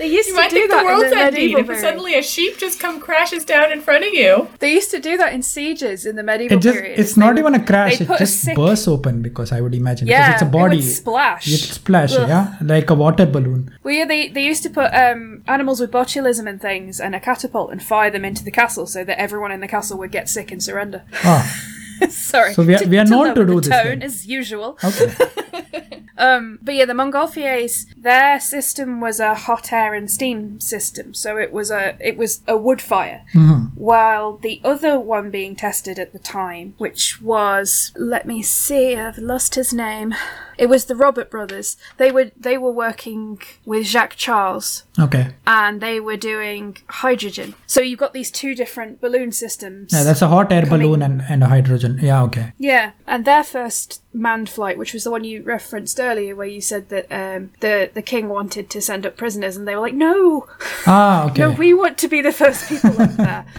[0.00, 1.66] they used you to might do think the that world's in the ending medieval if
[1.66, 1.80] period.
[1.86, 4.48] suddenly a sheep just come crashes down in front of you.
[4.58, 6.98] They used to do that in sieges in the medieval It just period.
[7.00, 8.00] it's They not would- even a crash.
[8.00, 10.70] It just sick- bursts open because I would imagine Yeah, because it's a it would
[10.70, 10.82] body.
[10.82, 11.46] splash.
[11.56, 12.28] It splash, Ugh.
[12.28, 13.60] yeah, like a water balloon.
[13.84, 17.20] Well, yeah, they, they used to put um, animals with botulism and things and a
[17.20, 20.28] catapult and fire them into the castle so that everyone in the castle would get
[20.28, 21.02] sick and surrender.
[21.24, 21.44] Oh,
[22.08, 22.54] Sorry.
[22.54, 24.02] So we are- we are known to lower do the this tone then.
[24.02, 24.78] as usual.
[24.82, 25.12] okay.
[26.20, 31.36] Um, but yeah, the Montgolfiers, their system was a hot air and steam system, so
[31.38, 33.22] it was a it was a wood fire.
[33.74, 39.18] While the other one being tested at the time, which was let me see, I've
[39.18, 40.14] lost his name.
[40.58, 41.78] It was the Robert brothers.
[41.96, 45.28] They were they were working with Jacques Charles Okay.
[45.46, 47.54] and they were doing hydrogen.
[47.66, 49.90] So you've got these two different balloon systems.
[49.92, 51.98] Yeah, that's a hot air Coming- balloon and, and a hydrogen.
[52.02, 52.52] Yeah, okay.
[52.58, 56.60] Yeah, and their first manned flight, which was the one you referenced earlier, where you
[56.60, 59.94] said that um, the the king wanted to send up prisoners, and they were like,
[59.94, 60.46] "No,
[60.86, 61.38] Ah, okay.
[61.42, 63.46] no, we want to be the first people up there."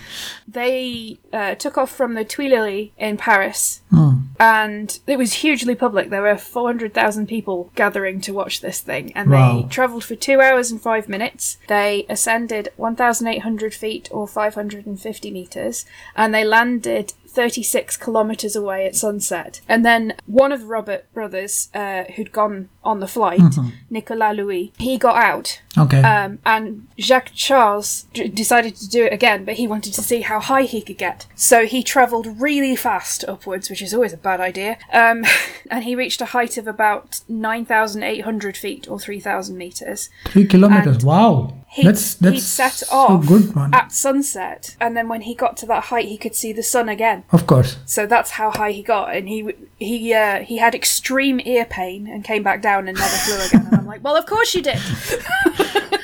[0.48, 4.24] They uh, took off from the Tuileries in Paris, Hmm.
[4.38, 6.10] and it was hugely public.
[6.10, 9.62] There were four hundred thousand people gathering to watch this thing, and Wow.
[9.62, 11.58] they travelled for two hours and five minutes.
[11.68, 15.86] They ascended one thousand eight hundred feet or five hundred and fifty meters,
[16.18, 19.62] and they landed 36 kilometers away at sunset.
[19.68, 23.42] And then one of the Robert brothers, uh, who'd gone on the flight,
[23.90, 25.62] Nicolas Louis, he got out.
[25.78, 26.02] Okay.
[26.02, 30.22] Um, and Jacques Charles d- decided to do it again, but he wanted to see
[30.22, 31.28] how high he could get.
[31.36, 34.78] So he travelled really fast upwards, which is always a bad idea.
[34.92, 35.24] Um,
[35.72, 40.10] and he reached a height of about 9,800 feet or 3,000 meters.
[40.26, 40.98] Three kilometers.
[40.98, 41.54] And wow.
[41.72, 43.74] He, that's that's he set so off good one.
[43.74, 46.90] at sunset, and then when he got to that height, he could see the sun
[46.90, 47.21] again.
[47.32, 47.78] Of course.
[47.86, 52.08] So that's how high he got, and he he uh, he had extreme ear pain
[52.08, 53.68] and came back down and never flew again.
[53.68, 54.80] And I'm like, well, of course you did.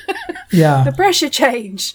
[0.51, 0.83] Yeah.
[0.83, 1.93] The pressure change.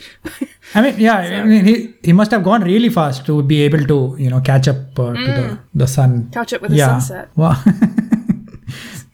[0.75, 1.17] I mean, yeah.
[1.17, 4.41] I mean, he he must have gone really fast to be able to you know
[4.41, 6.31] catch up uh, to the the sun.
[6.33, 6.99] Catch up with the yeah.
[6.99, 7.29] sunset.
[7.37, 7.57] Wow.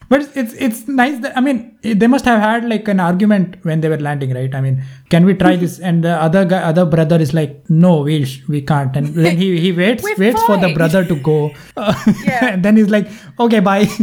[0.09, 3.63] but it's, it's it's nice that I mean they must have had like an argument
[3.63, 4.53] when they were landing, right?
[4.53, 5.61] I mean, can we try mm-hmm.
[5.61, 5.79] this?
[5.79, 8.95] And the other guy, other brother is like, no, we sh- we can't.
[8.95, 11.51] And then he he waits We're waits for the brother to go.
[12.25, 12.53] Yeah.
[12.53, 13.07] and then he's like,
[13.39, 13.87] okay, bye.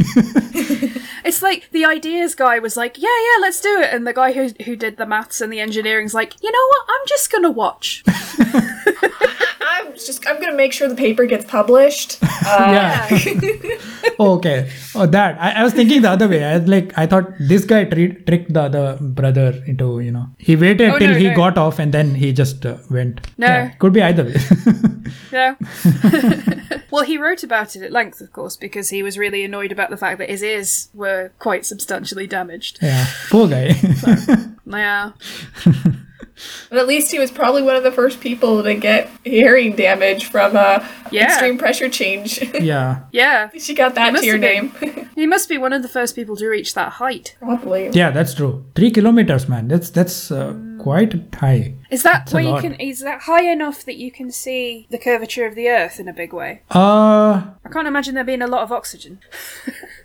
[1.26, 4.30] It's like the ideas guy was like, yeah, yeah, let's do it, and the guy
[4.30, 6.84] who who did the maths and the engineering's like, you know what?
[6.88, 8.04] I'm just gonna watch.
[9.96, 12.18] I'm just I'm gonna make sure the paper gets published.
[12.48, 13.78] Uh, yeah.
[14.20, 14.70] okay.
[14.94, 15.36] Oh, that.
[15.40, 16.44] I, I was thinking the other way.
[16.44, 20.26] I was like, I thought this guy tri- tricked the other brother into, you know,
[20.38, 21.34] he waited Oh, till no, he no.
[21.34, 23.20] got off and then he just uh, went.
[23.36, 23.48] No.
[23.48, 24.36] Yeah, could be either way.
[25.32, 25.54] Yeah.
[26.92, 29.90] well, he wrote about it at length, of course, because he was really annoyed about
[29.90, 32.78] the fact that his ears were quite substantially damaged.
[32.80, 33.06] yeah.
[33.28, 33.74] Poor guy.
[34.66, 35.12] Yeah.
[36.68, 40.26] But at least he was probably one of the first people to get hearing damage
[40.26, 41.24] from uh, Yeah.
[41.24, 42.42] extreme pressure change.
[42.60, 43.04] yeah.
[43.12, 43.48] Yeah.
[43.58, 44.72] she got that to your name.
[44.80, 45.02] been.
[45.16, 47.36] He must be one of the first people to reach that height.
[47.40, 47.88] probably.
[47.92, 48.66] Yeah, that's true.
[48.74, 49.66] Three kilometers, man.
[49.68, 51.74] That's that's uh, quite high.
[51.90, 52.74] Is that a where you can?
[52.74, 56.12] Is that high enough that you can see the curvature of the Earth in a
[56.12, 56.60] big way?
[56.70, 59.20] Uh, I can't imagine there being a lot of oxygen.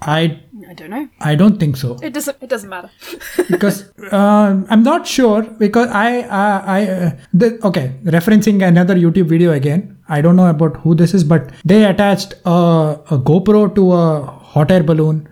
[0.00, 1.08] I I don't know.
[1.20, 1.96] I don't think so.
[2.02, 2.36] It doesn't.
[2.40, 2.90] It doesn't matter.
[3.50, 9.26] because um, I'm not sure because I uh, I uh, the, okay referencing another YouTube
[9.28, 9.98] video again.
[10.08, 12.50] I don't know about who this is, but they attached a,
[13.10, 14.22] a GoPro to a
[14.54, 15.28] hot air balloon.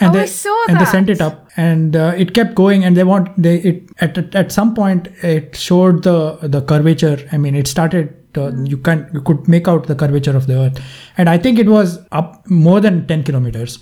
[0.00, 2.84] And Oh, they, I saw and they sent it up, and uh, it kept going.
[2.84, 7.18] And they want they it at- at some point it showed the the curvature.
[7.32, 8.14] I mean, it started.
[8.38, 10.78] Uh, you can you could make out the curvature of the earth.
[11.18, 13.78] And i think it was up more than 10 kilometers.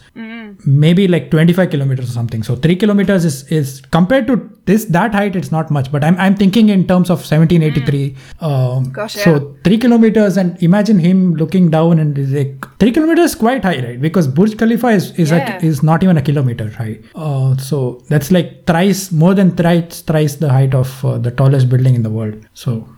[0.67, 2.43] Maybe like 25 kilometers or something.
[2.43, 4.35] So 3 kilometers is is compared to
[4.67, 5.91] this that height it's not much.
[5.93, 9.25] But i'm, I'm thinking in terms of 1783 um, Gosh, yeah.
[9.25, 13.63] so 3 kilometers and imagine him looking down and is like 3 kilometers is quite
[13.65, 14.01] high right?
[14.01, 15.39] Because burj khalifa is is, Yeah.
[15.55, 16.99] at, is not even a kilometer high.
[17.15, 21.69] Uh, so that's like thrice more than thrice thrice the height of uh, the tallest
[21.69, 22.35] building in the world.
[22.55, 22.89] So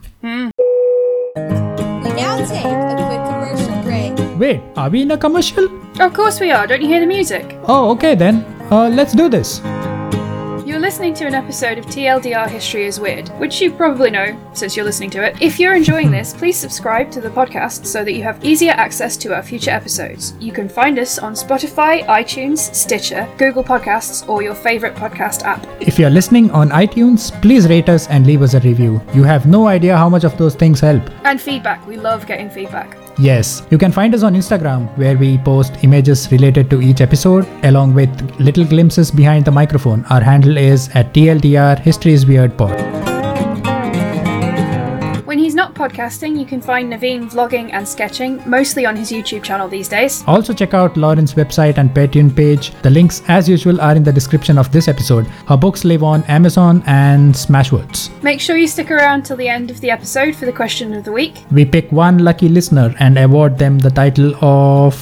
[4.44, 5.66] wait are we in a commercial
[6.00, 6.66] of course we are.
[6.66, 7.56] Don't you hear the music?
[7.68, 9.60] oh okay then uh, let's do this
[10.72, 14.28] You're listening to an episode of TLDR History is Weird, which you probably know
[14.60, 15.32] since you're listening to it.
[15.48, 19.18] If you're enjoying this, please subscribe to the podcast so that you have easier access
[19.24, 20.32] to our future episodes.
[20.46, 25.66] You can find us on Spotify, iTunes, Stitcher, Google Podcasts, or your favorite podcast app.
[25.90, 29.02] If you're listening on iTunes, please rate us and leave us a review.
[29.12, 31.02] You have no idea how much of those things help.
[31.24, 31.86] And feedback.
[31.86, 33.01] We love getting feedback.
[33.18, 37.46] Yes, you can find us on Instagram where we post images related to each episode
[37.62, 40.04] along with little glimpses behind the microphone.
[40.06, 43.11] Our handle is at TLDR History is Weird Pod.
[45.82, 49.42] When he's not podcasting, you can find Naveen vlogging and sketching, mostly on his YouTube
[49.42, 50.22] channel these days.
[50.28, 52.70] Also, check out Lauren's website and Patreon page.
[52.82, 55.26] The links, as usual, are in the description of this episode.
[55.48, 58.10] Her books live on Amazon and Smashwords.
[58.22, 61.04] Make sure you stick around till the end of the episode for the question of
[61.04, 61.44] the week.
[61.50, 64.94] We pick one lucky listener and award them the title of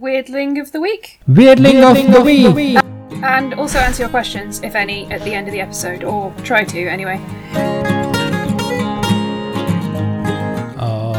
[0.00, 1.18] Weirdling of the week.
[1.28, 2.76] Weirdling, of, the, week.
[3.24, 6.62] And also answer your questions, if any, at the end of the episode, or try
[6.62, 8.05] to anyway.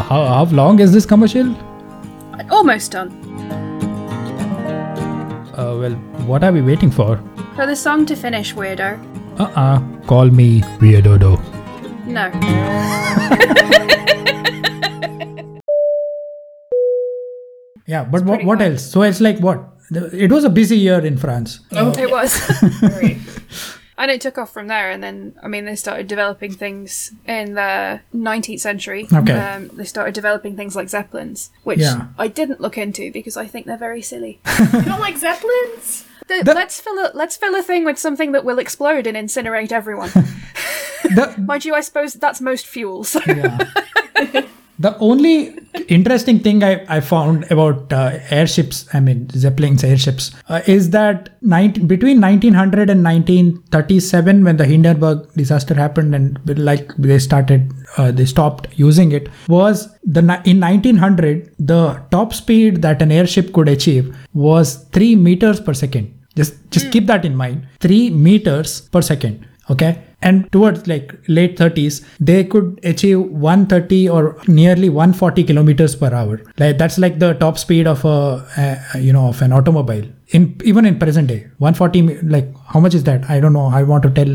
[0.10, 1.54] How, how long is this commercial?
[2.50, 3.10] Almost done.
[5.58, 5.94] Uh, well,
[6.32, 7.18] what are we waiting for?
[7.56, 8.90] For the song to finish, weirdo.
[9.40, 11.38] Uh uh Call me Weirdo.
[12.08, 12.32] No.
[17.86, 18.84] Yeah, but what, pretty what else?
[18.92, 19.64] So it's like what?
[19.92, 21.60] It was a busy year in France.
[21.72, 22.36] Oh, It was.
[22.82, 23.18] Right.
[23.98, 27.56] And it took off from there, and then, I mean, they started developing things in
[27.56, 29.08] the 19th century.
[29.12, 29.34] Okay.
[29.34, 32.08] Um, they started developing things like Zeppelins, which Yeah.
[32.18, 34.40] I didn't look into because I think they're very silly.
[34.74, 36.06] you don't like zeppelins?
[36.28, 39.18] The- The- let's fill a let's fill a thing with something that will explode and
[39.18, 40.12] incinerate everyone.
[41.04, 43.04] The Mind you, I suppose that's most fuel.
[43.06, 43.58] So yeah.
[44.80, 45.57] the only
[45.88, 51.30] interesting thing I, I found about uh, airships, I mean Zeppelin's airships, uh, is that
[51.42, 58.12] 19, between 1900 and 1937, when the Hindenburg disaster happened and like they started, uh,
[58.12, 63.68] they stopped using it, was the in 1900 the top speed that an airship could
[63.68, 66.14] achieve was three meters per second.
[66.36, 67.68] Just just keep that in mind.
[67.80, 69.46] Three meters per second.
[69.70, 70.02] Okay?
[70.22, 76.42] And towards like late 30s they could achieve 130 or nearly 140 kilometers per hour.
[76.58, 78.46] Like that's like the top speed of a,
[78.96, 80.06] a you know of an automobile.
[80.30, 83.30] In even in present day 140 like how much is that?
[83.30, 83.68] I don't know.
[83.68, 84.34] I want to tell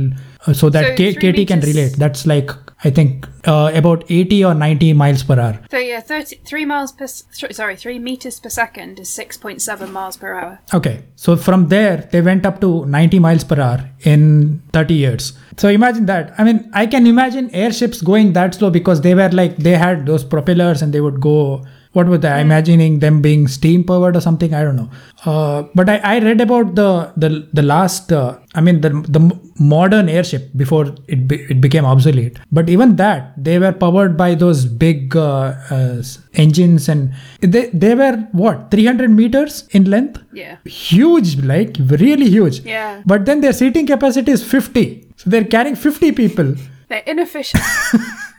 [0.53, 2.51] so that So K- katie can relate that's like
[2.85, 6.91] i think uh, about 80 or 90 miles per hour So yeah, 30, three miles
[6.93, 10.59] per th- sorry, three meters per second is six point seven miles per hour.
[10.79, 13.79] Okay, so from there they went up to 90 miles per hour
[14.13, 15.33] in 30 years.
[15.57, 16.35] So imagine that.
[16.39, 20.07] I mean, I can imagine airships going that slow because they were like they had
[20.07, 21.65] those propellers and they would go.
[21.93, 22.41] What was that?
[22.41, 24.55] Imagining them being steam powered or something.
[24.55, 24.91] I don't know.
[25.27, 28.13] Uh, but I, I read about the the the last.
[28.13, 29.21] Uh, I mean the the
[29.59, 32.39] modern airship before it be, it became obsolete.
[32.51, 36.03] But even that they were powered by those big uh, uh,
[36.35, 40.57] engines and they they were what 300 meters in length Yeah.
[40.65, 43.03] huge like really huge Yeah.
[43.07, 44.85] but then their seating capacity is 50
[45.17, 46.55] so they're carrying 50 people
[46.89, 47.63] They're inefficient.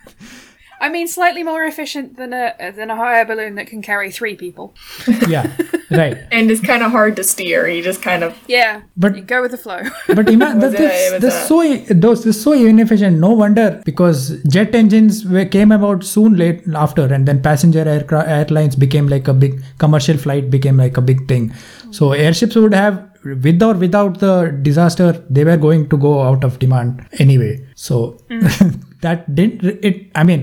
[0.84, 2.44] I mean, slightly more efficient than a
[2.78, 4.66] than a hot air balloon that can carry three people.
[5.34, 5.44] yeah
[6.00, 7.60] right and it's kind of hard to steer.
[7.74, 9.80] You just kind of Yeah, But- you go with the flow.
[10.18, 11.48] but imagine that it- this, was this it-
[11.88, 14.18] so those this so inefficient no wonder because
[14.56, 19.26] jet engines were, came about soon late after and then passenger aircraft airlines became like
[19.28, 21.52] a big commercial flight became like a big thing
[21.90, 23.02] so airships would have
[23.46, 24.32] with or without the
[24.68, 28.83] disaster they were going to go out of demand anyway so mm.
[29.06, 30.42] That didn't it i mean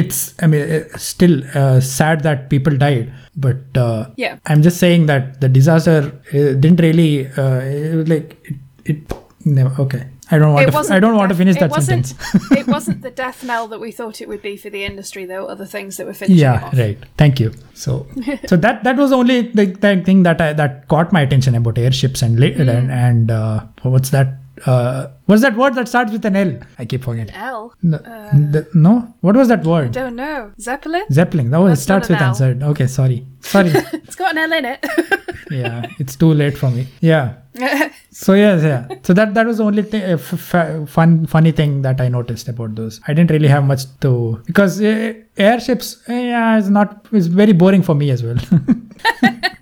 [0.00, 3.12] it's i mean it's still uh, sad that people died
[3.46, 4.34] but uh, Yeah.
[4.46, 5.98] i'm just saying that the disaster
[6.38, 7.10] uh, didn't really
[7.42, 8.56] uh, it was like it,
[8.92, 9.18] it
[9.58, 10.02] no, okay.
[10.32, 12.10] I don't want It to i don't want to finish that sentence.
[12.58, 15.22] it wasn't the death knell that we thought it would be for the industry.
[15.30, 16.98] There were other things that were finishing yeah right.
[17.22, 17.48] Thank you.
[17.84, 17.94] So
[18.50, 21.54] so that that was the only the, the thing that I, that caught my attention
[21.60, 23.64] about airships and la- and, and uh,
[23.94, 24.34] what's that
[24.66, 26.58] uh, what's that word that starts with an L?
[26.78, 27.34] I keep forgetting.
[27.34, 27.74] L.
[27.82, 29.14] No, the- no?
[29.20, 29.88] what was that word?
[29.96, 30.52] I don't know.
[30.60, 31.04] Zeppelin.
[31.10, 31.50] Zeppelin.
[31.50, 32.28] No, it That's not starts an with L.
[32.28, 32.62] answered.
[32.62, 33.70] Okay, sorry, sorry.
[33.92, 34.86] It's got an L in it.
[35.50, 36.86] yeah, it's too late for me.
[37.00, 37.36] Yeah.
[38.22, 38.80] So yes, yeah.
[39.08, 42.08] So that that was the only thing, uh, f- f- fun funny thing that I
[42.16, 43.00] noticed about those.
[43.08, 44.12] I didn't really have much to
[44.46, 45.14] because uh,
[45.48, 47.06] airships, uh, yeah, it's not.
[47.20, 48.36] It's very boring for me as well.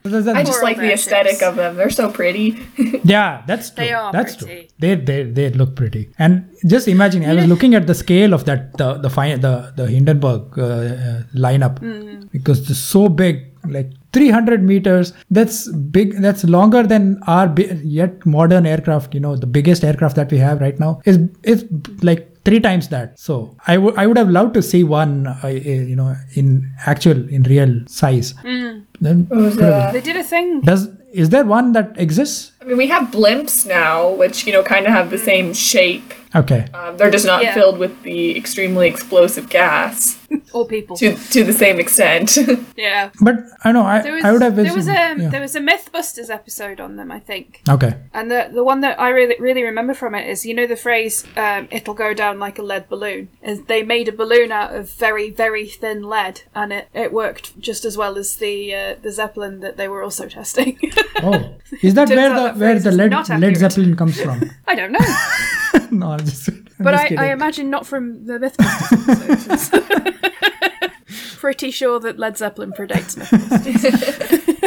[0.09, 1.77] I just like old the aesthetic of them.
[1.77, 2.47] They're so pretty.
[3.05, 3.85] yeah, that's true.
[3.85, 4.61] They are that's pretty.
[4.61, 4.69] true.
[4.79, 6.09] They they they look pretty.
[6.19, 9.73] And just imagine, I was looking at the scale of that the the fi- the
[9.77, 12.31] the Hindenburg uh, uh, lineup Mm.
[12.33, 15.13] because it's so big, like 300 meters.
[15.31, 16.17] That's big.
[16.21, 19.15] That's longer than our bi- yet modern aircraft.
[19.15, 21.65] You know, the biggest aircraft that we have right now is is
[22.03, 23.19] like three times that.
[23.19, 26.71] So I would I would have loved to see one, uh, uh, you know, in
[26.87, 28.35] actual in real size.
[28.45, 28.85] Mm.
[29.01, 30.61] Then was, uh, they did a thing.
[30.63, 32.53] does is there one that exists?
[32.61, 36.13] I mean, we have blimps now, which you know kind of have the same shape.
[36.35, 36.67] Okay.
[36.75, 37.55] Um, they're just not Yeah.
[37.55, 40.18] filled with the extremely explosive gas
[40.53, 40.97] Or people.
[40.97, 42.39] to to the same extent.
[42.77, 43.11] Yeah.
[43.21, 45.29] But I know I, There was, I would have there was a yeah.
[45.29, 47.63] there was a MythBusters episode on them, I think.
[47.69, 47.95] okay.
[48.15, 50.77] And the the one that I really really remember from it is you know the
[50.77, 54.75] phrase um, "it'll go down like a lead balloon." Is they made a balloon out
[54.75, 58.95] of very very thin lead, and it, it worked just as well as the uh,
[59.03, 60.79] the zeppelin that they were also testing.
[61.21, 63.59] Oh, is that where the that where the is lead not Led accurate.
[63.59, 64.39] Zeppelin comes from?
[64.69, 65.07] I don't know,
[65.91, 66.49] no, I'm just.
[66.49, 67.27] I'm but just I.
[67.29, 70.18] I imagine not from the MythBusters episodes.
[71.37, 74.59] Pretty sure that Led Zeppelin predates MythBusters.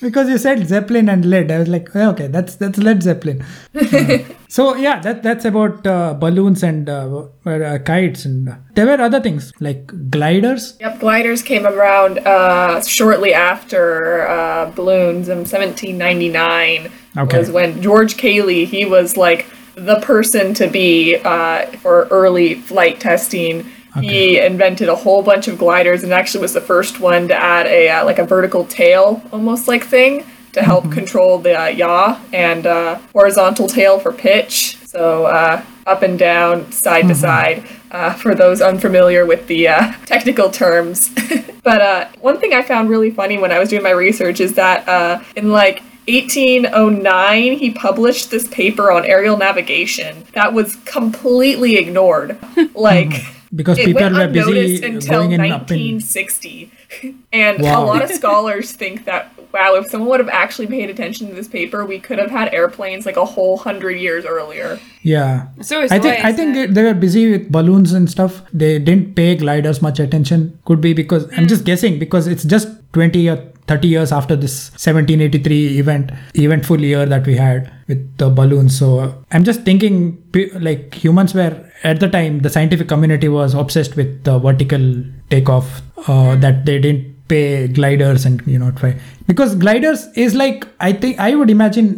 [0.00, 3.44] because you said Zeppelin and lead, I was like, oh, okay, that's that's Led Zeppelin.
[3.74, 8.86] Uh, so yeah, that that's about uh, balloons and uh, uh, kites, and uh, there
[8.86, 10.76] were other things like gliders.
[10.80, 16.90] Yep, gliders came around uh, shortly after uh, balloons in 1799.
[17.18, 17.38] Okay.
[17.38, 19.46] Was when George Cayley he was like
[19.76, 23.70] the person to be uh, for early flight testing.
[24.00, 27.66] He invented a whole bunch of gliders and actually was the first one to add
[27.66, 32.18] a uh, like a vertical tail almost like thing to help control the uh, yaw
[32.32, 34.78] and uh, horizontal tail for pitch.
[34.86, 39.92] So uh, up and down, side to side, uh, for those unfamiliar with the uh,
[40.06, 41.10] technical terms.
[41.62, 44.54] but uh, one thing I found really funny when I was doing my research is
[44.54, 51.76] that uh, in like 1809, he published this paper on aerial navigation that was completely
[51.76, 52.38] ignored.
[52.74, 53.12] like,
[53.54, 56.72] because It people went were busy unnoticed until going in up in 1960.
[57.32, 61.28] And a lot of scholars think that, wow, if someone would have actually paid attention
[61.28, 64.78] to this paper, we could have had airplanes like a whole hundred years earlier.
[65.02, 66.68] yeah so I think I think it?
[66.68, 68.42] they- they were busy with balloons and stuff.
[68.52, 70.58] They didn't pay gliders much attention.
[70.64, 74.70] Could be because I'm just guessing because it's just 20 or 30 years after this
[74.72, 78.78] 1783 event eventful year that we had with the balloons.
[78.78, 80.22] So I'm just thinking
[80.60, 85.82] like humans were at the time the scientific community was obsessed with the vertical takeoff
[86.08, 88.98] uh, that they didn't pay gliders and you know try.
[89.26, 91.88] Because gliders is like i think i would imagine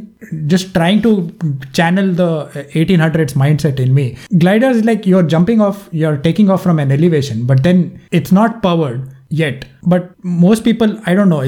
[0.46, 1.10] just trying to
[1.72, 4.16] channel the 1800s mindset in me.
[4.38, 8.32] Gliders is like you're jumping off you're taking off from an elevation but then it's
[8.32, 9.64] not powered yet.
[9.82, 11.42] But most people i don't know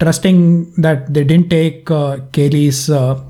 [0.00, 3.20] trusting that they didn't take uh, Cayley's uh,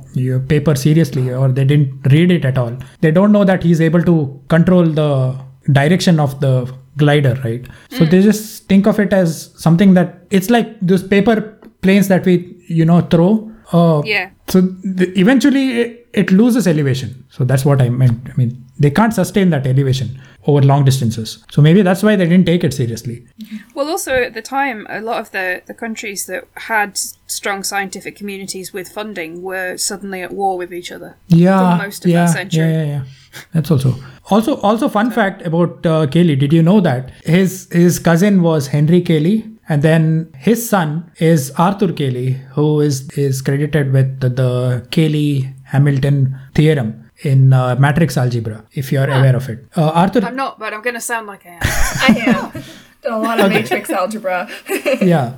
[0.48, 2.76] paper seriously or they didn't read it at all.
[3.01, 5.38] They don't know that he's able to control the
[5.72, 7.66] direction of the glider right?
[7.90, 12.24] So they just think of it as something that it's like those paper planes that
[12.24, 14.30] we you know throw uh, Yeah.
[14.48, 18.90] so the, eventually it, it loses elevation so that's what i meant i mean they
[18.90, 22.72] can't sustain that elevation over long distances so maybe that's why they didn't take it
[22.74, 23.26] seriously
[23.74, 26.96] Well, also at the time, a lot of the, the countries that had
[27.26, 31.16] strong scientific communities with funding were suddenly at war with each other.
[31.28, 32.60] yeah For most of yeah, that century.
[32.64, 33.02] yeah yeah yeah
[33.54, 33.94] that's also
[34.30, 38.68] also also fun fact about uh, Cayley did you know that his his cousin was
[38.68, 39.36] Henry Cayley
[39.70, 40.04] and then
[40.46, 40.88] his son
[41.30, 42.96] is Arthur Cayley who is
[43.26, 44.52] is credited with the, the
[44.96, 45.30] Cayley
[45.74, 46.18] Hamilton
[46.54, 46.90] theorem
[47.30, 50.74] in uh, matrix algebra if you are aware of it uh, Arthur I'm not, but
[50.74, 51.60] I'm going to sound like I am.
[51.62, 52.62] I am.
[53.02, 54.48] Done a lot of matrix algebra.
[55.00, 55.36] yeah.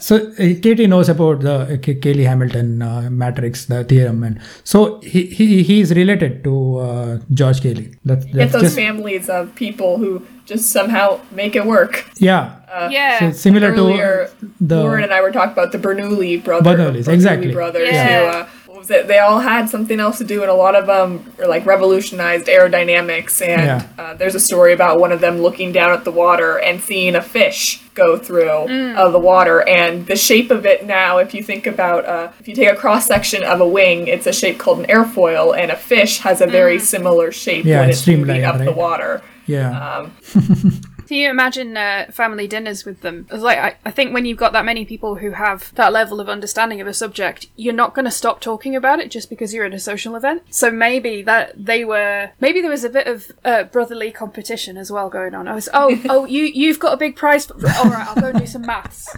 [0.00, 5.00] So uh, Katie knows about the uh, Cayley Hamilton uh, matrix, the theorem, and so
[5.00, 7.94] he he he is related to uh, George Cayley.
[8.04, 11.92] That's, Get that's those just families of people who just somehow make it work.
[12.16, 12.56] yeah.
[12.90, 13.18] yeah.
[13.20, 16.66] So similar Earlier, to the Lauren and I were talking about the Bernoulli brothers.
[16.76, 17.52] Bernoullis, exactly.
[17.52, 18.08] brothers Yeah.
[18.08, 19.06] who, uh, what?
[19.10, 22.46] They all had something else to do, and a lot of them were like revolutionized
[22.46, 23.40] aerodynamics.
[23.46, 23.82] And Yeah.
[23.98, 27.14] uh, there's a story about one of them looking down at the water and seeing
[27.14, 31.18] a fish go through uh, the water, and the shape of it now.
[31.18, 34.26] If you think about, uh, if you take a cross section of a wing, it's
[34.26, 37.90] a shape called an airfoil, and a fish has a very similar shape Yeah, when
[37.90, 39.20] it's it's moving streamlined, up the water.
[39.50, 39.98] Yeah.
[39.98, 40.12] Um,
[41.10, 43.26] Can you imagine uh, family dinners with them?
[43.32, 46.28] Like I, I think when you've got that many people who have that level of
[46.28, 49.64] understanding of a subject, you're not going to stop talking about it just because you're
[49.64, 50.42] at a social event.
[50.50, 54.92] So maybe that they were maybe there was a bit of uh, brotherly competition as
[54.92, 55.48] well going on.
[55.48, 57.46] I was oh oh you you've got a big prize.
[57.46, 59.08] For, all right, I'll go and do some maths.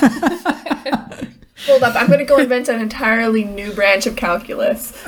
[1.66, 4.92] hold up, I'm going to go invent an entirely new branch of calculus.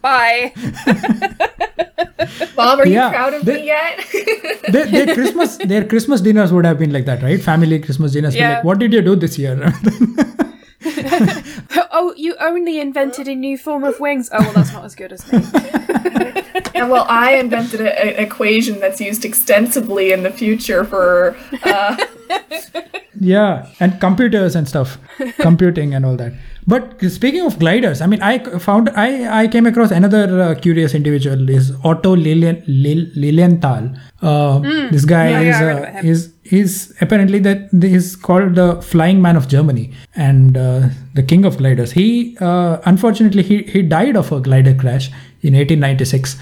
[0.00, 0.52] Bye.
[2.56, 4.06] Bob, are you proud of they- me yet?
[4.68, 7.42] their, their Christmas their Christmas dinners would have been like that, right?
[7.42, 8.34] Family Christmas dinners.
[8.34, 8.56] Yeah.
[8.56, 9.72] Like, what did you do this year?
[11.92, 14.30] Oh, you only invented a new form of wings.
[14.32, 15.38] Oh well, that's not as good as me.
[16.74, 21.36] and well, I invented a, an equation that's used extensively in the future for.
[21.62, 21.96] Uh,
[23.20, 24.98] yeah and computers and stuff.
[25.38, 26.32] Computing and all that.
[26.66, 30.94] But speaking of gliders i mean i found i i came across another uh, curious
[30.94, 33.90] individual is otto Lilien, Lil, lilienthal.
[34.22, 34.58] Uh,
[34.90, 39.36] this guy Yeah, is yeah, uh, is he's apparently that he's called the flying man
[39.36, 41.92] of germany and uh, the king of gliders.
[41.92, 45.10] He uh, unfortunately he, he died of a glider crash
[45.42, 46.36] in 1896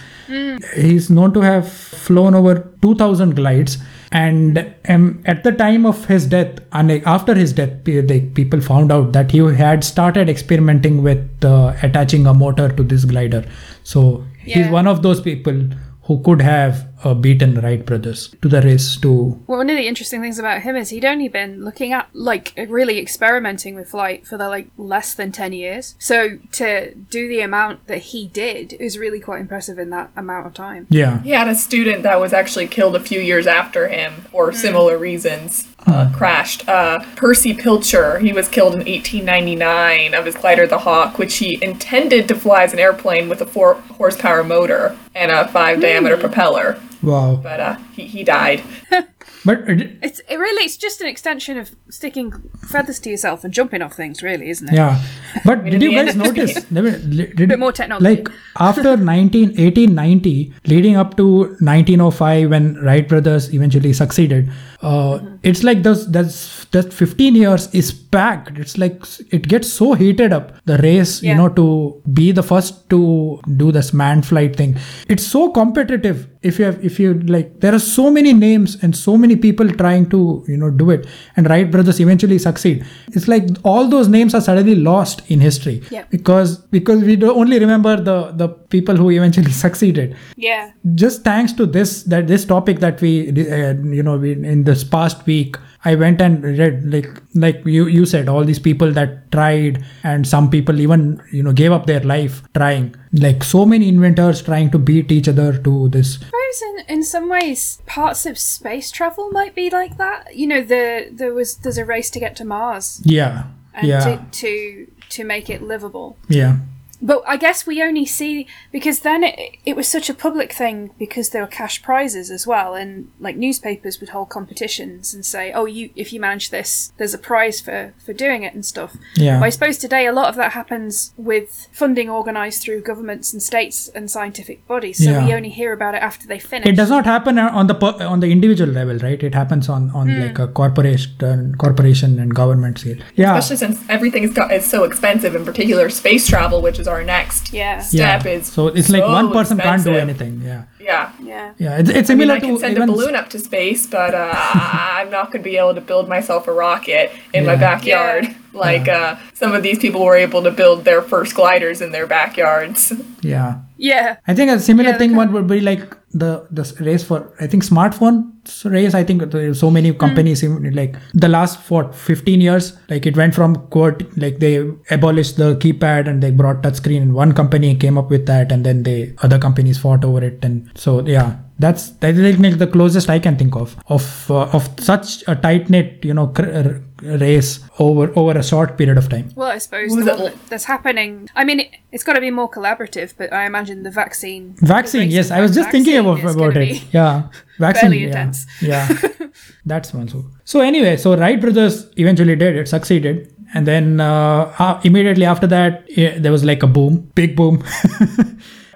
[0.77, 3.79] he's known to have flown over 2000 glides
[4.11, 8.91] and um, at the time of his death and after his death they, people found
[8.91, 13.45] out that he had started experimenting with uh, attaching a motor to this glider.
[13.83, 15.69] So he's one of those people
[16.05, 19.87] who could have uh, beaten Wright brothers to the race to Well, one of the
[19.87, 24.27] interesting things about him is he'd only been looking at, like, really experimenting with flight
[24.27, 25.95] for the, like, less than 10 years.
[25.99, 30.47] So to do the amount that he did is really quite impressive in that amount
[30.47, 30.87] of time.
[30.91, 34.53] yeah he had a student that was actually killed a few years after him for
[34.53, 35.69] similar reasons.
[35.87, 36.69] Uh, crashed.
[36.69, 41.63] Uh, Percy Pilcher, he was killed in 1899 of his glider, the Hawk, which he
[41.63, 46.17] intended to fly as an airplane with a four horsepower motor and a five diameter
[46.17, 46.79] propeller.
[47.03, 48.63] Wow But uh, he, he died.
[49.45, 52.33] but uh, It's it really it's just an extension of sticking
[52.69, 54.75] feathers to yourself and jumping off things, really, isn't it?
[54.75, 55.03] Yeah,
[55.45, 56.55] but did you guys notice?
[56.65, 58.05] Did, did, Bit more technology.
[58.05, 58.29] Like
[58.59, 64.51] after 19, 1890, leading up to 1905, when Wright brothers eventually succeeded,
[64.83, 68.59] uh, it's like those that's that 15 years is packed.
[68.59, 72.89] It's like it gets so heated up the race, you know, to be the first
[72.91, 74.77] to do this man flight thing.
[75.09, 78.97] It's so competitive if you have if you like there are so many names and
[78.97, 83.27] so many people trying to you know do it and wright brothers eventually succeed it's
[83.27, 86.05] like all those names are suddenly lost in history Yeah.
[86.11, 90.71] because because we don't only remember the the people who eventually succeeded Yeah.
[90.95, 94.85] just thanks to this that this topic that we uh, you know we, in this
[94.85, 99.31] past week i went and read like like you you said all these people that
[99.31, 102.95] tried and some people even you know gave up their life trying.
[103.13, 106.15] Like so many inventors trying to beat each other to this.
[106.15, 110.37] Suppose in, in some ways parts of space travel might be like that.
[110.37, 113.01] You know, the there was there's a race to get to Mars.
[113.05, 113.45] Yeah.
[113.75, 114.01] And yeah.
[114.01, 116.17] to, to to make it livable.
[116.29, 116.57] yeah
[117.01, 120.91] But I guess we only see because then it it was such a public thing
[120.99, 125.53] because there were cash prizes as well, and like newspapers would hold competitions and say,
[125.53, 128.97] "Oh, you if you manage this, there's a prize for for doing it and stuff."
[129.17, 133.33] yeah But I suppose today a lot of that happens with funding organised through governments
[133.33, 136.67] and states and scientific bodies, so we only hear about it after they finish.
[136.67, 139.91] it does not happen on the per- on the individual level right it happens on
[139.91, 140.21] on Hmm.
[140.23, 145.35] like a corporation corporation and government scale yeah Especially since everything's got is so expensive,
[145.37, 147.81] in particular space travel, which is our next Yeah.
[147.81, 148.25] step.
[148.25, 151.13] yeah Is so it's like so one person can't do anything yeah Yeah.
[151.23, 151.53] Yeah.
[151.59, 153.39] yeah it's, it's I mean, similar I can to send a even balloon up to
[153.39, 154.33] space, but uh,
[154.99, 157.61] I'm not going to be able to build myself a rocket in my Yeah.
[157.69, 158.25] backyard.
[158.53, 162.07] Like uh, some of these people were able to build their first gliders in their
[162.07, 162.93] backyards.
[163.23, 164.17] yeah Yeah.
[164.27, 167.19] I think a similar Yeah, thing kind- one would be like the the race for
[167.41, 168.17] I think smartphone
[168.65, 168.95] race.
[168.95, 169.99] I think there are so many Hmm.
[170.05, 172.73] companies in, like the last what 15 years.
[172.93, 174.55] Like it went from quote like they
[174.97, 178.65] abolished the keypad and they brought touchscreen, and one company came up with that, and
[178.71, 181.31] then they other companies fought over it, and so yeah.
[181.61, 185.35] That's that is like the closest I can think of of uh, of such a
[185.47, 189.31] tight knit you know cr- r- race over over a short period of time.
[189.37, 191.29] Well, I suppose the it one l- that- that's happening.
[191.37, 194.55] I mean, it, it's got to be more collaborative, but I imagine the vaccine.
[194.61, 196.83] Vaccine, the yes, I was just thinking about about it.
[196.93, 197.29] Yeah,
[197.59, 197.81] vaccine.
[197.91, 198.47] fairly yeah, intense.
[198.61, 198.89] yeah,
[199.67, 200.09] that's one.
[200.09, 205.25] So, so anyway, so Wright brothers eventually did it, succeeded, and then uh, uh, immediately
[205.25, 207.63] after that, eh, there was like a boom, big boom.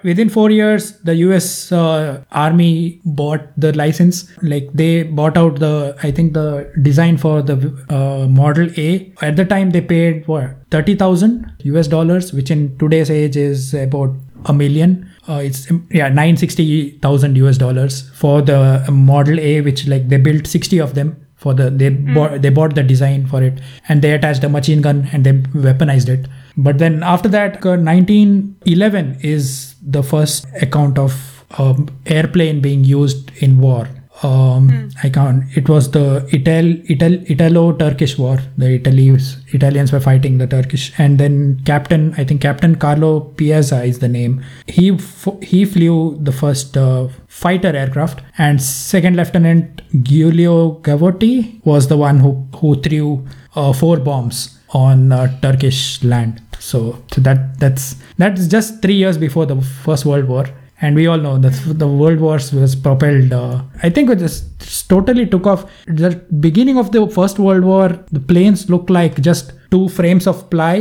[0.03, 1.70] Within four years, the U.S.
[1.70, 4.28] Uh, Army bought the license.
[4.42, 7.57] Like they bought out the, I think the design for the
[7.88, 9.12] uh, Model A.
[9.22, 11.86] At the time, they paid what thirty thousand U.S.
[11.86, 14.11] dollars, which in today's age is about
[14.46, 15.09] a million.
[15.28, 20.09] Uh, it's um, yeah nine sixty thousand US dollars for the Model A, which like
[20.09, 23.61] they built sixty of them for the they bought they bought the design for it
[23.88, 25.32] and they attached a machine gun and they
[25.66, 26.26] weaponized it.
[26.57, 33.30] But then after that, uh, 1911 is the first account of um, airplane being used
[33.43, 33.89] in war.
[34.22, 35.43] Um, I can't.
[35.57, 38.39] It was the Ital, Ital, Italo-Turkish war.
[38.57, 43.83] The Italians Italians were fighting the Turkish, and then Captain, I think Captain Carlo Piazza
[43.83, 44.45] is the name.
[44.68, 51.89] He f- he flew the first uh, fighter aircraft, and Second Lieutenant Giulio Gavotti was
[51.89, 53.26] the one who who threw
[53.57, 56.41] uh, four bombs on uh, Turkish land.
[56.70, 56.78] So,
[57.12, 57.84] so that that's
[58.18, 60.44] that's just three years before the First World War
[60.82, 64.88] and we all know that the world wars was propelled uh, i think it just,
[64.88, 66.10] totally took off the
[66.46, 67.86] beginning of the first world war
[68.16, 70.74] the planes looked like just two frames of ply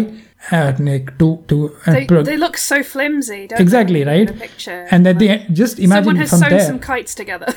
[0.52, 4.12] uh, like two two uh, They, pro- they look so flimsy, don't exactly they?
[4.14, 4.80] in right The picture.
[4.92, 7.54] and at the Like, end just someone has from sewn there some kites together.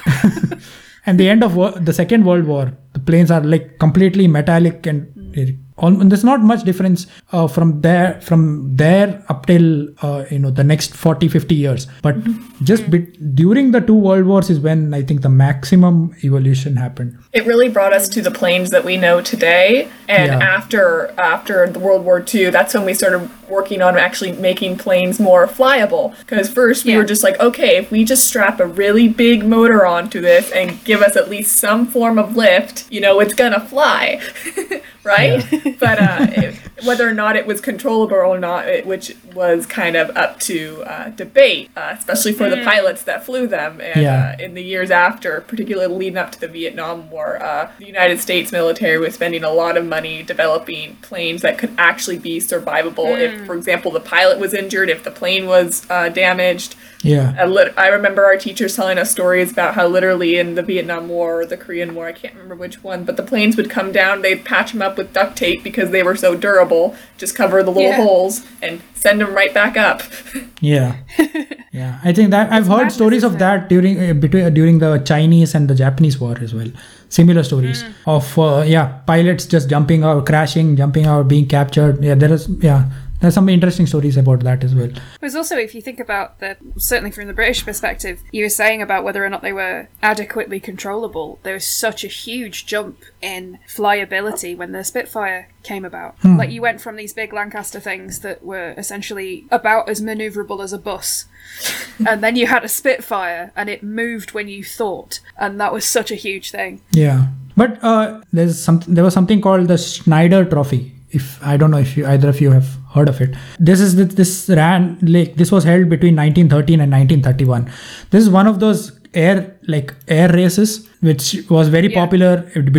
[1.07, 1.55] and the end of
[1.89, 4.99] the second world war the planes are like completely metallic and
[5.43, 10.39] it- all, there's not much difference uh, from there from there up till uh, you
[10.39, 12.15] know the next 40 50 years but
[12.63, 17.19] just bit, during the two world wars is when i think the maximum evolution happened
[17.33, 19.89] It really brought us to the planes that we know today.
[20.09, 20.57] And Yeah.
[20.57, 20.83] after
[21.19, 23.23] after the World War II, that's when we started
[23.57, 26.05] working on actually making planes more flyable.
[26.21, 26.99] Because first we Yeah.
[26.99, 30.67] were just like, okay, if we just strap a really big motor onto this and
[30.91, 34.03] give us at least some form of lift, you know, it's gonna fly,
[35.05, 35.45] right?
[35.81, 39.97] but uh, it, whether or not it was controllable or not, it, which was kind
[39.97, 43.81] of up to uh, debate, uh, especially for the pilots that flew them.
[43.81, 44.35] And Yeah.
[44.39, 48.21] uh, in the years after, particularly leading up to the Vietnam War, uh, the United
[48.21, 53.19] States military was spending a lot of money developing planes that could actually be survivable
[53.19, 56.75] if, for example, the pilot was injured, if the plane was uh, damaged.
[57.03, 57.35] Yeah.
[57.39, 61.09] I, lit- I remember our teachers telling us stories about how literally in the Vietnam
[61.09, 63.93] War or the Korean War, I can't remember which one, but the planes would come
[63.93, 67.63] down, they'd patch them up with duct tape because they were so durable, just cover
[67.63, 67.97] the little Yeah.
[68.05, 70.03] holes and send them right back up.
[70.61, 70.97] yeah.
[71.75, 71.99] Yeah.
[72.05, 75.57] I think that i've heard stories of that during uh, between uh, during the chinese
[75.57, 76.69] and the japanese war as well.
[77.09, 82.01] Similar stories of uh, yeah pilots just jumping out crashing jumping out being captured.
[82.03, 82.85] Yeah there is yeah
[83.25, 84.91] there's some interesting stories about that as well.
[85.19, 88.83] There's also, if you think about the, certainly from the British perspective, you were saying
[88.83, 91.39] about whether or not they were adequately controllable.
[91.43, 96.17] There was such a huge jump in flyability when the Spitfire came about.
[96.23, 100.75] Like you went from these big Lancaster things that were essentially about as maneuverable as
[100.75, 101.25] a bus,
[102.07, 105.87] and then you had a Spitfire and it moved when you thought, and that was
[105.87, 106.83] such a huge thing.
[106.91, 108.95] Yeah, but uh, there's something.
[108.95, 110.94] There was something called the Schneider Trophy.
[111.15, 113.35] If I don't know if you, either of you have heard of it.
[113.59, 117.71] This is the, this ran like this was held between 1913 and 1931.
[118.11, 122.01] This is one of those air like air races which was very Yeah.
[122.05, 122.33] popular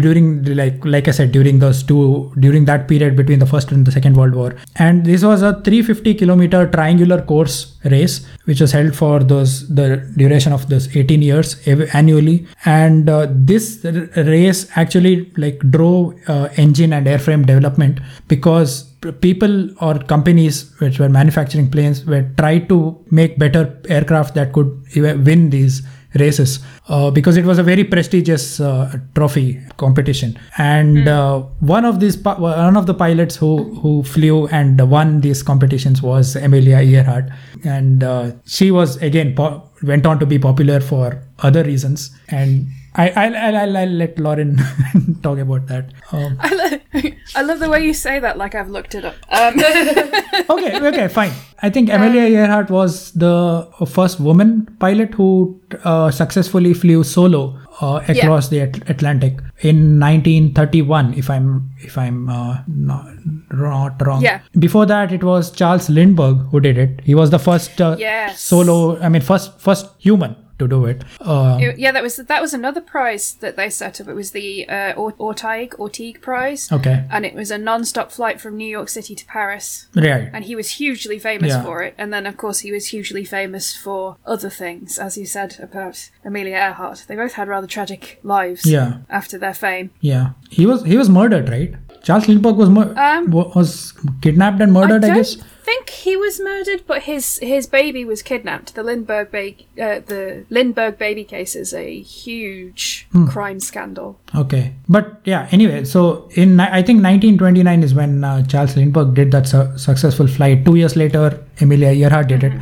[0.06, 3.86] during like like I said during those two during that period between the first and
[3.86, 4.56] the second world war.
[4.78, 9.88] And this was a 350 kilometer triangular course race which was held for those the
[10.18, 11.56] duration of those 18 years
[11.94, 12.48] annually.
[12.66, 13.84] And uh, this
[14.16, 18.84] race actually like drove uh, engine and airframe development because
[19.22, 24.72] people or companies which were manufacturing planes were tried to make better aircraft that could
[24.96, 25.84] win these
[26.16, 30.38] races uh, because it was a very prestigious uh, trophy competition.
[30.58, 35.44] And uh, one of these one of the pilots who who flew and won these
[35.44, 37.30] competitions was Amelia Earhart.
[37.64, 42.12] And uh, she was again po- went on to be popular for other reasons.
[42.30, 44.58] And I, I'll, I'll, I'll, let Lauren
[45.24, 45.92] talk about that.
[46.12, 49.16] Um, I, lo- I love the way you say that, like I've looked it up.
[49.30, 49.54] Um,
[50.50, 51.32] okay, okay, fine.
[51.62, 58.02] I think Amelia Earhart was the first woman pilot who uh, successfully flew solo uh,
[58.08, 61.14] across the At- Atlantic in 1931.
[61.16, 63.08] If I'm if I'm uh, not,
[63.52, 64.22] not wrong.
[64.22, 64.42] Yeah.
[64.58, 67.02] Before that, it was Charles Lindbergh who did it.
[67.04, 68.42] He was the first uh, Yes.
[68.42, 68.98] solo.
[69.00, 71.04] I mean, first first human to do it.
[71.22, 74.08] Uh, It- yeah, that was that was another prize that they set up.
[74.08, 77.04] It was the uh, Or- Orteig Orteig Prize, okay.
[77.12, 79.88] and it was a non-stop flight from New York City to Paris.
[79.96, 80.30] Right.
[80.34, 81.64] And he was hugely famous Yeah.
[81.64, 81.94] for it.
[81.98, 86.10] And then, of course, he was hugely famous for other things, as you said about
[86.24, 87.06] Amelia Earhart.
[87.08, 88.98] They both had rather tragic lives Yeah.
[89.10, 89.90] after their fame.
[90.02, 90.30] Yeah.
[90.50, 91.74] He was he was murdered, right?
[92.04, 95.04] Charles Lindbergh was mur- Um, was kidnapped and murdered.
[95.04, 95.38] I, don't guess.
[95.66, 98.76] Think he was murdered, but his his baby was kidnapped.
[98.76, 103.26] The Lindbergh ba- uh, the Lindbergh baby case is a huge Hmm.
[103.34, 104.10] crime scandal.
[104.44, 105.48] Okay, but yeah.
[105.52, 106.04] Anyway, so
[106.44, 110.66] in I think 1929 is when uh, Charles Lindbergh did that su- successful flight.
[110.66, 111.26] Two years later,
[111.62, 112.54] Amelia Earhart did it.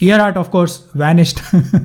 [0.00, 1.40] Earhart, of course, vanished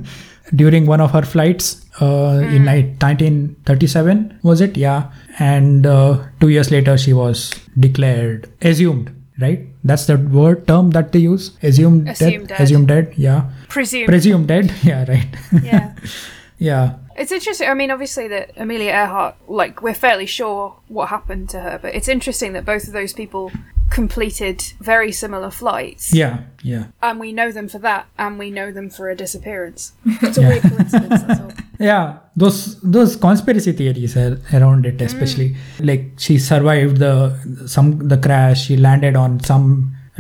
[0.55, 4.39] during one of her flights uh, in ni- 1937.
[4.43, 4.78] Was it?
[4.78, 5.11] Yeah.
[5.39, 9.11] And uh, two years later, she was declared assumed.
[9.39, 9.67] Right.
[9.84, 11.57] That's the word term that they use.
[11.63, 12.47] Assumed, Assumed dead.
[12.47, 12.61] dead.
[12.61, 13.13] Assumed dead.
[13.17, 13.49] Yeah.
[13.67, 14.07] Presumed.
[14.07, 14.71] Presumed dead.
[14.84, 15.05] Yeah.
[15.07, 15.27] Right.
[15.63, 15.95] yeah.
[16.59, 16.95] yeah.
[17.15, 17.67] It's interesting.
[17.67, 21.93] I mean, obviously, that Amelia Earhart, like, we're fairly sure what happened to her, but
[21.95, 23.51] it's interesting that both of those people
[23.93, 26.13] completed very similar flights.
[26.13, 26.41] Yeah.
[26.63, 26.85] Yeah.
[27.01, 29.93] And we know them for that, and we know them for a disappearance.
[30.21, 31.51] It's a weird coincidence, that's all.
[31.79, 37.13] yeah those those conspiracy theories are around it especially like she survived the
[37.65, 39.65] some the crash she landed on some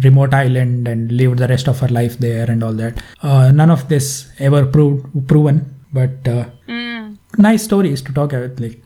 [0.03, 3.69] remote island and lived the rest of her life there and all that uh, none
[3.69, 4.07] of this
[4.39, 5.57] ever proved proven
[5.93, 6.45] but uh,
[7.37, 8.81] nice stories to talk about like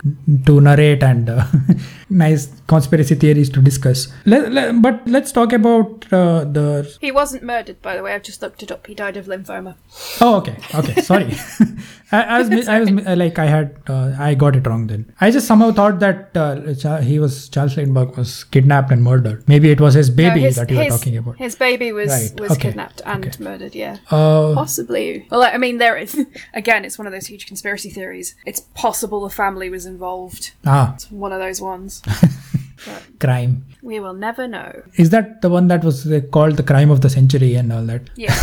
[0.46, 1.46] to narrate and uh,
[2.10, 7.44] nice conspiracy theories to discuss let, let- but let's talk about uh, the He wasn't
[7.44, 8.14] murdered, by the way.
[8.14, 8.88] I've just looked it up.
[8.88, 9.76] He died of lymphoma.
[10.22, 11.02] Oh, okay, okay.
[11.02, 11.34] Sorry,
[12.12, 14.88] I, I was, mi- I was uh, like, I had, uh, I got it wrong
[14.88, 15.14] then.
[15.20, 19.48] I just somehow thought that uh, he was Charles Lindbergh was kidnapped and murdered.
[19.48, 21.38] Maybe it was his baby No, his, that you were talking about.
[21.38, 23.44] His baby was Right, was okay, kidnapped and okay.
[23.44, 23.76] murdered.
[23.76, 25.28] Yeah, Uh, possibly.
[25.30, 26.18] Well, I mean, there is
[26.54, 26.86] again.
[26.86, 28.36] It's one of those huge conspiracy theories.
[28.46, 30.52] It's possible the family was involved.
[30.66, 32.02] ah, It's one of those ones.
[33.20, 33.66] crime.
[33.82, 34.84] We will never know.
[34.96, 37.84] Is that the one that was uh, called the crime of the century and all
[37.84, 38.10] that?
[38.16, 38.36] Yeah,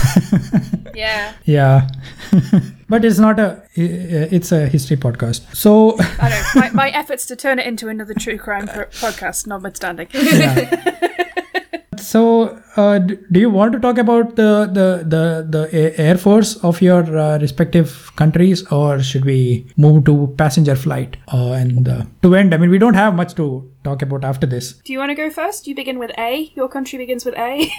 [0.95, 1.33] yeah.
[1.45, 1.89] Yeah,
[2.89, 5.55] but it's not a It's a history podcast.
[5.55, 6.43] So I know.
[6.61, 10.09] My, my efforts to turn it into another true crime pro- podcast, notwithstanding.
[10.13, 11.44] yeah.
[12.07, 12.23] So
[12.77, 15.25] uh, do you want to talk about the the the,
[15.57, 21.17] the air force of your uh, respective countries or should we move to passenger flight
[21.33, 21.91] uh, and
[22.23, 23.49] to end i mean we don't have much to
[23.85, 25.67] talk about after this Do you want to go first?
[25.67, 26.53] You begin with A.
[26.55, 27.71] Your country begins with A.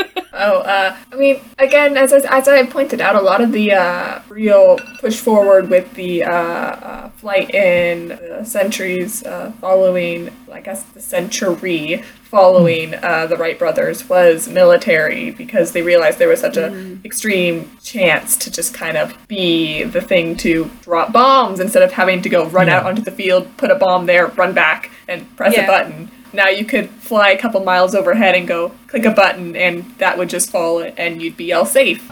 [0.38, 3.72] Oh, uh, I mean, again, as, as, as I pointed out, a lot of the
[3.72, 10.60] uh, real push forward with the uh, uh, flight in the centuries uh, following, I
[10.60, 16.40] guess, the century following uh, the Wright brothers was military because they realized there was
[16.40, 21.82] such an extreme chance to just kind of be the thing to drop bombs instead
[21.82, 22.78] of having to go run Yeah.
[22.80, 25.64] out onto the field, put a bomb there, run back, and press Yeah.
[25.64, 29.56] a button now you could fly a couple miles overhead and go click a button
[29.56, 32.06] and that would just fall and you'd be all safe.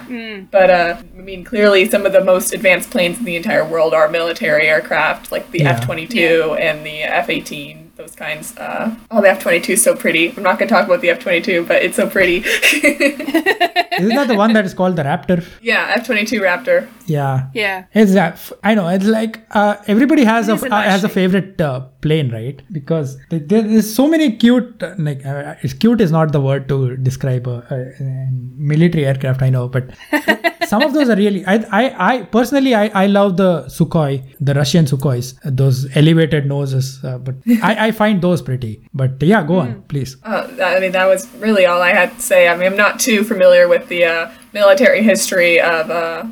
[0.50, 3.94] But uh, I mean, clearly some of the most advanced planes in the entire world
[3.94, 5.70] are military aircraft, like the Yeah.
[5.72, 7.92] F twenty two and the F eighteen.
[7.96, 8.56] Those kinds.
[8.56, 10.32] Uh, oh, the F twenty two is so pretty.
[10.36, 12.38] I'm not going to talk about the F twenty two, but it's so pretty.
[12.98, 15.46] Isn't that the one that is called the Raptor?
[15.62, 16.88] yeah, F twenty two Raptor.
[17.06, 17.48] Yeah.
[17.54, 17.84] Yeah.
[17.94, 18.88] It's that I know.
[18.88, 22.62] It's like uh, everybody has a, a uh, nice has a favorite uh, plane, right?
[22.78, 24.82] Because there's so many cute.
[24.82, 28.28] Uh, like uh, it's cute is not the word to describe a, a, a
[28.72, 29.42] military aircraft.
[29.42, 29.90] I know, but
[30.72, 31.44] some of those are really.
[31.46, 36.46] I I, I personally I, I love the Sukhoi, the Russian Sukhois, uh, those elevated
[36.54, 36.92] noses.
[37.02, 38.72] Uh, but I, I find those pretty.
[38.92, 40.16] But yeah, go on, please.
[40.22, 42.48] Uh, I mean, that was really all I had to say.
[42.48, 46.24] I mean, I'm not too familiar with the uh, military history of uh,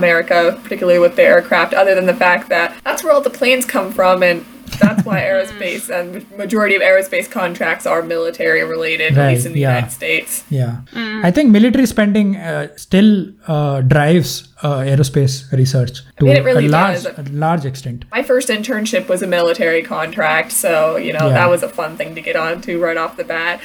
[0.00, 3.64] America, particularly with the aircraft, other than the fact that that's where all the planes
[3.64, 4.44] come from, and
[4.78, 9.60] that's why aerospace and majority of aerospace contracts are military related, at least in the
[9.60, 9.74] yeah.
[9.74, 10.44] United States.
[10.50, 16.44] Yeah, I think military spending uh, still uh, drives uh, aerospace research to mean, it
[16.44, 18.04] really a large, a large extent.
[18.10, 21.34] My first internship was a military contract, so you know Yeah.
[21.34, 23.60] that was a fun thing to get onto right off the bat.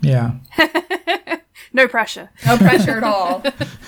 [0.00, 0.32] Yeah.
[1.74, 2.28] No pressure.
[2.44, 3.42] no pressure at all.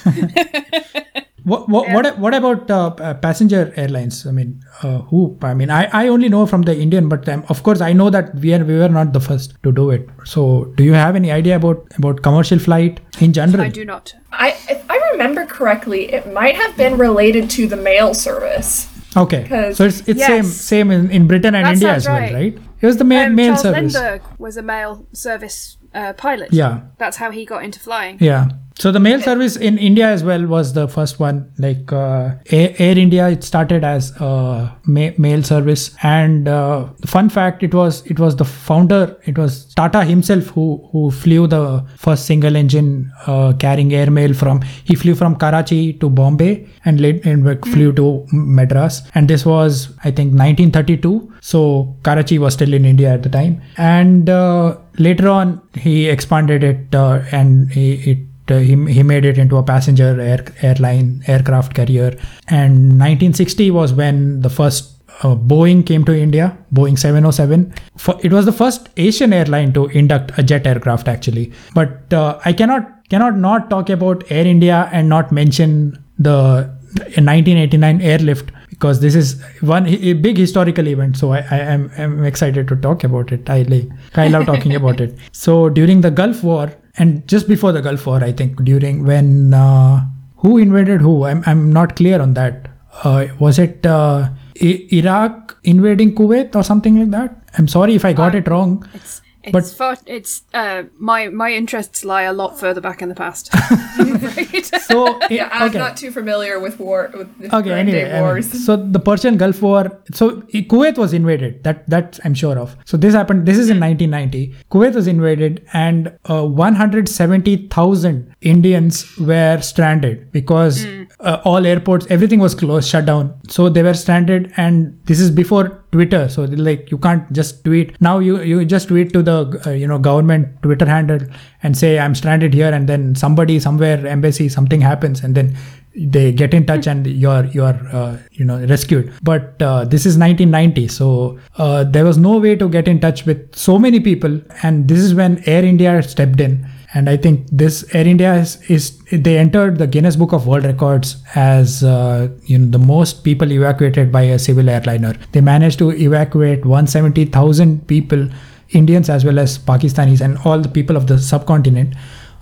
[1.45, 4.27] What what what, what about uh, uh, passenger airlines?
[4.27, 5.39] I mean, uh, who?
[5.43, 8.09] I mean, I, I only know from the Indian, but um, of course I know
[8.11, 10.09] that we are we were not the first to do it.
[10.25, 10.45] So,
[10.77, 13.61] do you have any idea about about commercial flight in general?
[13.61, 14.15] I do not.
[14.33, 18.89] I, if I remember correctly, it might have been related to the mail service.
[19.17, 20.27] Okay, so it's it's Yes.
[20.29, 22.33] same same in, in Britain and That India as well, right.
[22.33, 22.59] right?
[22.81, 23.95] It was the ma- Um, mail Charles service.
[23.95, 26.53] Lindbergh was a mail service uh, pilot.
[26.53, 26.81] Yeah.
[26.99, 28.17] That's how he got into flying.
[28.21, 28.49] Yeah.
[28.77, 31.53] So the mail service in India as well was the first one.
[31.59, 37.62] Like uh, Air, India, it started as a ma- mail service, and uh, fun fact,
[37.62, 42.27] it was it was the founder, it was Tata himself who who flew the first
[42.27, 44.61] single engine uh, carrying airmail from.
[44.83, 49.91] He flew from Karachi to Bombay and late and flew to Madras, and this was
[50.03, 51.33] I think 1932.
[51.41, 56.64] So Karachi was still in India at the time, and uh, later on he expanded
[56.64, 58.18] it uh, and he, it
[58.51, 62.09] uh, he, he made it into a passenger air, airline aircraft carrier
[62.49, 67.73] and 1960 was when the first uh, Boeing came to India, Boeing 707.
[67.97, 71.53] For, it was the first Asian airline to induct a jet aircraft, actually.
[71.75, 78.01] But uh, I cannot cannot not talk about Air India and not mention the 1989
[78.01, 81.17] airlift because this is one a big historical event.
[81.17, 83.49] So I, I am I'm excited to talk about it.
[83.49, 85.17] I I love talking about it.
[85.33, 89.53] So during the Gulf War and just before the Gulf War, I think during when
[89.55, 90.05] uh,
[90.37, 91.25] who invaded who?
[91.25, 92.69] I'm I'm not clear on that.
[93.03, 94.29] Uh, was it uh,
[94.63, 97.37] I- Iraq invading Kuwait or something like that?
[97.59, 98.87] I'm sorry if I got it wrong.
[98.95, 103.09] It's it's But- far, it's uh, my my interests lie a lot further back in
[103.09, 103.51] the past.
[103.99, 104.81] I'm.
[104.81, 105.79] So Yeah, I'm okay.
[105.79, 108.99] not too familiar with war with the okay current anyway day I mean, so the
[109.09, 109.83] persian gulf war
[110.13, 110.25] so
[110.73, 114.55] kuwait was invaded that that i'm sure of so this happened this is in 1990
[114.71, 120.87] kuwait was invaded and uh, 170000 indians were stranded because
[121.25, 123.35] uh, all airports everything was closed shut down.
[123.49, 126.29] So they were stranded and this is before twitter.
[126.29, 128.01] So like you can't just tweet.
[128.01, 131.20] Now you you just tweet to the uh, you know government twitter handle
[131.62, 135.57] and say i'm stranded here and then somebody somewhere embassy something happens and then
[135.97, 139.12] they get in touch and you're you're uh, you know rescued.
[139.22, 143.25] But uh, this is 1990 so uh, there was no way to get in touch
[143.25, 147.47] with so many people and this is when air india stepped in and i think
[147.51, 152.29] this air india is, is they entered the guinness book of world records as uh,
[152.45, 157.87] you know the most people evacuated by a civil airliner they managed to evacuate 170000
[157.87, 158.29] people
[158.71, 161.95] indians as well as pakistanis and all the people of the subcontinent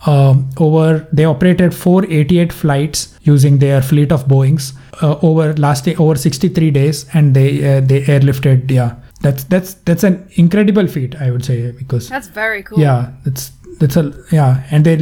[0.07, 6.17] um, over they operated 488 flights using their fleet of Boeing's uh, over day over
[6.17, 8.71] 63 days, and they uh, they airlifted.
[8.71, 12.81] Yeah, that's that's that's an incredible feat, I would say, because That's very cool.
[12.81, 14.97] yeah, that's that's a yeah, and they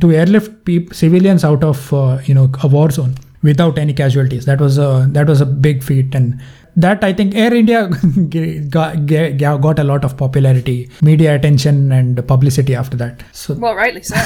[0.00, 4.44] to airlift peop, civilians out of uh, you know a war zone without any casualties.
[4.46, 6.40] That was a that was a big feat, and
[6.76, 7.88] that I think Air India
[8.70, 13.24] got, got, a lot of popularity, media attention, and publicity after that.
[13.32, 14.16] So Well, rightly so.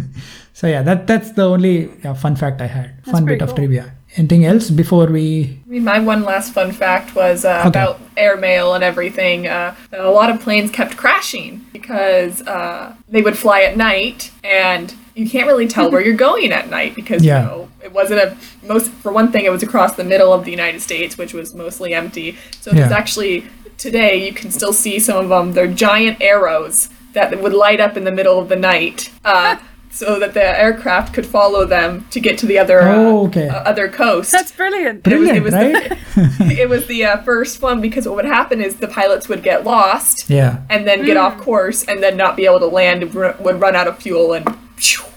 [0.52, 3.04] so yeah, that that's the only yeah, fun fact I had.
[3.04, 3.56] fun bit pretty of cool.
[3.56, 3.95] trivia.
[4.16, 5.58] Anything else before we?
[5.66, 7.68] I mean, my one last fun fact was uh, Okay.
[7.68, 9.46] about airmail and everything.
[9.46, 14.94] Uh, a lot of planes kept crashing because uh, they would fly at night, and
[15.14, 17.42] you can't really tell where you're going at night because Yeah.
[17.42, 18.36] you know it wasn't a
[18.66, 18.90] most.
[18.90, 21.92] For one thing, it was across the middle of the United States, which was mostly
[21.92, 22.36] empty.
[22.62, 22.96] So there's Yeah.
[22.96, 23.44] actually
[23.76, 25.52] today you can still see some of them.
[25.52, 29.10] They're giant arrows that would light up in the middle of the night.
[29.90, 33.48] So that the aircraft could follow them to get to the other uh, Oh, okay.
[33.48, 34.30] uh, other coast.
[34.30, 35.02] That's brilliant.
[35.02, 35.88] Brilliant, it was, right?
[36.14, 39.42] The, it was the uh, first one because what would happen is the pilots would
[39.42, 43.02] get lost yeah, and then get off course and then not be able to land
[43.04, 44.46] and r- would run out of fuel and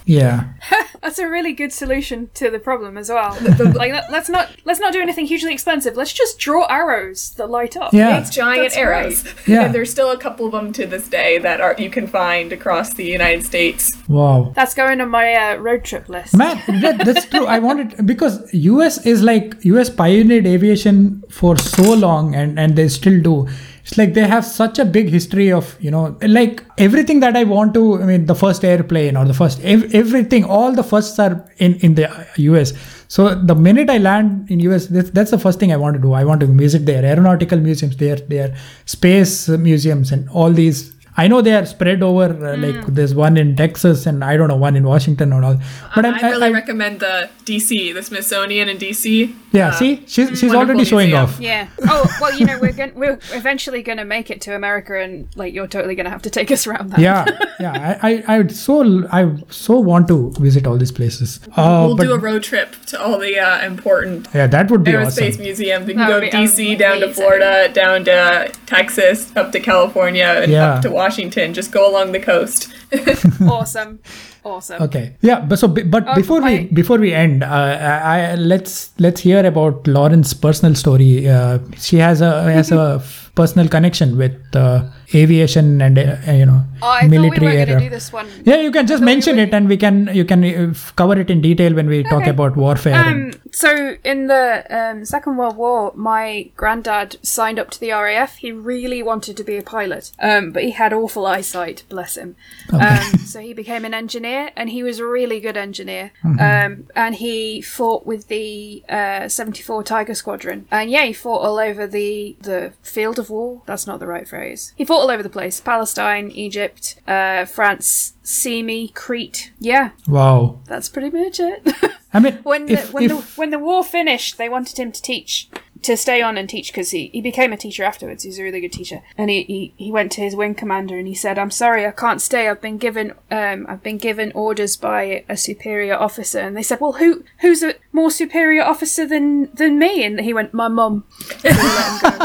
[0.06, 0.54] yeah.
[1.02, 3.38] That's a really good solution to the problem as well.
[3.76, 5.96] like let- let's not let's not do anything hugely expensive.
[5.96, 7.94] Let's just draw arrows that light up.
[7.94, 8.20] Yeah.
[8.20, 9.24] it's giant That's arrows.
[9.48, 9.66] Yeah.
[9.66, 12.52] and there's still a couple of them to this day that are you can find
[12.52, 13.92] across the United States.
[14.08, 14.52] Wow.
[14.56, 16.36] That's going on my uh, road trip list.
[16.36, 17.46] Man, that, that's true.
[17.46, 22.88] I wanted because US is like US pioneered aviation for so long, and and they
[22.90, 23.48] still do.
[23.90, 27.44] It's like they have such a big history of you know like everything that I
[27.44, 28.00] want to.
[28.00, 31.74] I mean, the first airplane or the first ev- everything, all the firsts are in
[31.88, 32.08] in the
[32.50, 32.74] US.
[33.08, 36.02] So the minute I land in US, that's, that's the first thing I want to
[36.04, 36.14] do.
[36.14, 40.94] I want to visit their aeronautical museums, their their space museums, and all these.
[41.24, 42.28] I know they are spread over.
[42.50, 45.58] Uh, Like there's one in Texas, and I don't know one in Washington or all.
[45.96, 47.16] But I, I'm- really I- recommend the
[47.50, 49.06] DC, the Smithsonian in DC.
[49.52, 51.24] Yeah, Uh, see, she's she's already showing museum.
[51.24, 51.40] off.
[51.52, 51.68] Yeah.
[51.94, 55.28] Oh well, you know we're going we're eventually going to make it to America, and
[55.42, 57.00] like you're totally going to have to take us around that.
[57.08, 57.26] Yeah,
[57.66, 57.98] yeah.
[58.04, 58.76] I, I, I would so
[59.20, 60.18] I so want to
[60.48, 61.40] visit all these places.
[61.58, 64.84] Uh, We'll but do a road trip to all the uh, important yeah, that would
[64.84, 65.42] be aerospace awesome.
[65.50, 65.88] museums.
[65.88, 67.10] We That can go would to be DC, down to.
[67.20, 68.20] Florida, down to
[68.68, 70.74] Texas, up to California, and Yeah.
[70.76, 71.09] up to Washington.
[71.54, 72.70] Just go along the coast.
[73.42, 74.00] Awesome.
[74.44, 74.82] Awesome.
[74.84, 78.92] Okay, yeah, but so but Oh, before we before we end, uh, I, I let's
[79.00, 81.28] let's hear about Lauren's personal story.
[81.30, 84.80] Uh, she has a has a f- personal connection with uh,
[85.14, 87.80] aviation and uh, you know Oh, we military were area.
[87.80, 88.28] do this one.
[88.46, 90.74] Yeah, you can just thought we mention were- it, and we can you can uh,
[90.96, 92.94] cover it in detail when we talk about warfare.
[92.96, 93.70] and- Um, so
[94.12, 94.44] in the
[94.80, 98.36] um, Second World War, my granddad signed up to the RAF.
[98.38, 101.84] He really wanted to be a pilot, um, but he had awful eyesight.
[101.90, 102.36] Bless him.
[102.72, 106.12] Um, so he became an engineer, and he was a really good engineer.
[106.24, 110.66] Um, and he fought with the uh, 74 Tiger Squadron.
[110.72, 113.62] And yeah, he fought all over the the field of war.
[113.66, 114.74] That's not the right phrase.
[114.76, 119.52] He fought all over the place: Palestine, Egypt, uh, France, Simi, Crete.
[119.60, 121.68] Yeah, wow, that's pretty much it.
[122.14, 124.92] I mean, when the, if, when if, the when the war finished, they wanted him
[124.92, 125.50] to teach,
[125.84, 128.24] to stay on and teach because he, he became a teacher afterwards.
[128.24, 131.08] He's a really good teacher, and he, he, he went to his wing commander and
[131.08, 132.48] he said, "I'm sorry, I can't stay.
[132.48, 136.80] I've been given um I've been given orders by a superior officer." And they said,
[136.82, 141.06] "Well, who who's a more superior officer than than me?" And he went, "My mum."
[141.50, 142.18] They let him go.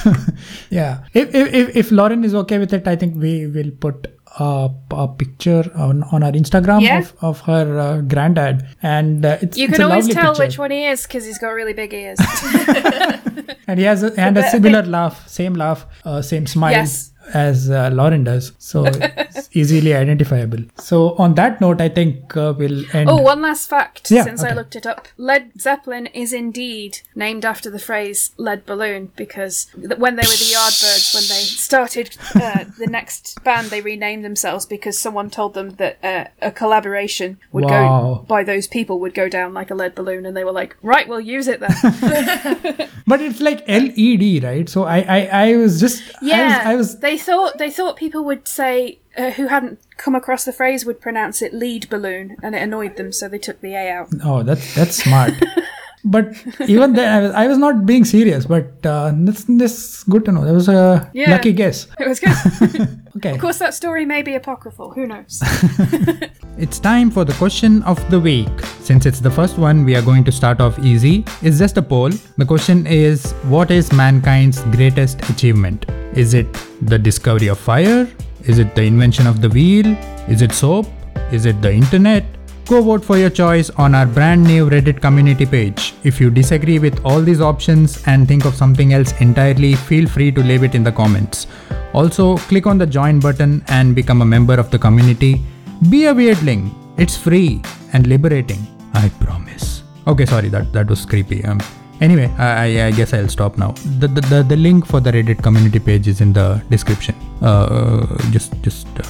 [0.02, 0.26] funny.
[0.70, 1.04] yeah.
[1.14, 4.06] If if if Lauren is okay with it, I think we will put
[4.38, 6.98] a, a picture on, on our Instagram Yeah.
[6.98, 10.42] of, of her uh, granddad, and uh, it's You it's can a always tell picture.
[10.44, 12.18] which one he is because he's got really big ears.
[13.66, 17.12] and he has a, and a similar laugh, same laugh, uh, same smile Yes.
[17.34, 18.52] as uh, Lauren does.
[18.58, 20.58] So it's easily identifiable.
[20.78, 23.08] So on that note, I think uh, we'll end.
[23.10, 25.08] Oh, one last fact, Yeah, since I looked it up.
[25.16, 30.38] Led Zeppelin is indeed named after the phrase lead balloon because th- when they were
[30.44, 35.54] the Yardbirds, when they started uh, the next band, they renamed themselves because someone told
[35.54, 37.70] them that uh, a collaboration would Wow.
[38.18, 40.76] go by those people would go down like a lead balloon, and they were like,
[40.82, 41.74] right, we'll use it then.
[43.08, 44.68] But it's like LED, right?
[44.68, 45.20] So I I,
[45.50, 48.98] I was just yeah, I was, I was they thought they thought people would say.
[49.18, 52.96] Uh, who hadn't come across the phrase would pronounce it lead balloon, and it annoyed
[52.98, 54.08] them, so they took the A out.
[54.22, 55.32] Oh, that's that's smart.
[56.06, 56.32] but
[56.68, 58.46] even then, I was, I was not being serious.
[58.46, 60.44] But uh, that's that's good to know.
[60.44, 61.30] That was a Yeah.
[61.32, 61.86] lucky guess.
[62.00, 62.88] It was good.
[63.16, 64.90] Okay, Of course, that story may be apocryphal.
[64.90, 65.40] Who knows?
[66.58, 68.48] it's time for the question of the week.
[68.80, 71.24] Since it's the first one, we are going to start off easy.
[71.40, 72.10] It's just a poll.
[72.36, 75.86] The question is, what is mankind's greatest achievement?
[76.14, 76.46] Is it
[76.82, 78.06] the discovery of fire?
[78.44, 79.86] Is it the invention of the wheel?
[80.28, 80.86] Is it soap?
[81.32, 82.24] Is it the internet?
[82.66, 85.94] Go vote for your choice on our brand new Reddit community page.
[86.02, 90.32] If you disagree with all these options and think of something else entirely, feel free
[90.32, 91.46] to leave it in the comments.
[91.92, 95.42] Also, click on the join button and become a member of the community.
[95.90, 96.74] Be a weirdling.
[96.98, 97.62] It's free
[97.92, 98.66] and liberating.
[98.94, 99.84] I promise.
[100.08, 101.44] Okay, sorry, that, that was creepy.
[101.44, 101.60] Um,
[102.00, 103.72] anyway, I, I- guess I'll stop now.
[104.00, 107.14] The, the, the, the link for the Reddit community page is in the description.
[107.40, 109.02] Uh, just just uh,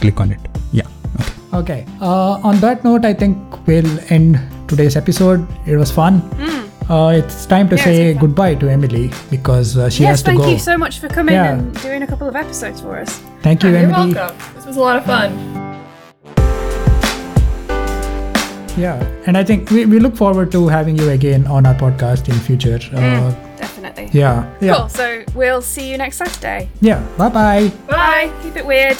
[0.00, 0.40] click on it.
[0.72, 0.86] Yeah.
[1.52, 1.86] Okay.
[2.00, 3.36] Uh, on that note, I think
[3.66, 4.38] we'll end
[4.68, 5.46] today's episode.
[5.66, 6.20] It was fun.
[6.90, 10.32] Uh, it's time to Yeah, say goodbye to Emily because uh, she yes, has to
[10.32, 10.38] go.
[10.38, 11.52] Yes, thank you so much for coming Yeah.
[11.54, 13.20] and doing a couple of episodes for us.
[13.42, 14.10] Thank you, Emily.
[14.10, 14.54] You're welcome.
[14.54, 15.32] This was a lot of fun.
[18.76, 22.28] Yeah, and I think we, we look forward to having you again on our podcast
[22.28, 22.80] in future.
[22.92, 24.10] Uh, Definitely.
[24.12, 24.88] yeah, yeah, Cool.
[24.88, 26.68] So we'll see you next Saturday.
[26.80, 27.00] yeah.
[27.16, 27.68] Bye bye.
[27.88, 28.32] Bye.
[28.42, 28.98] Keep it weird.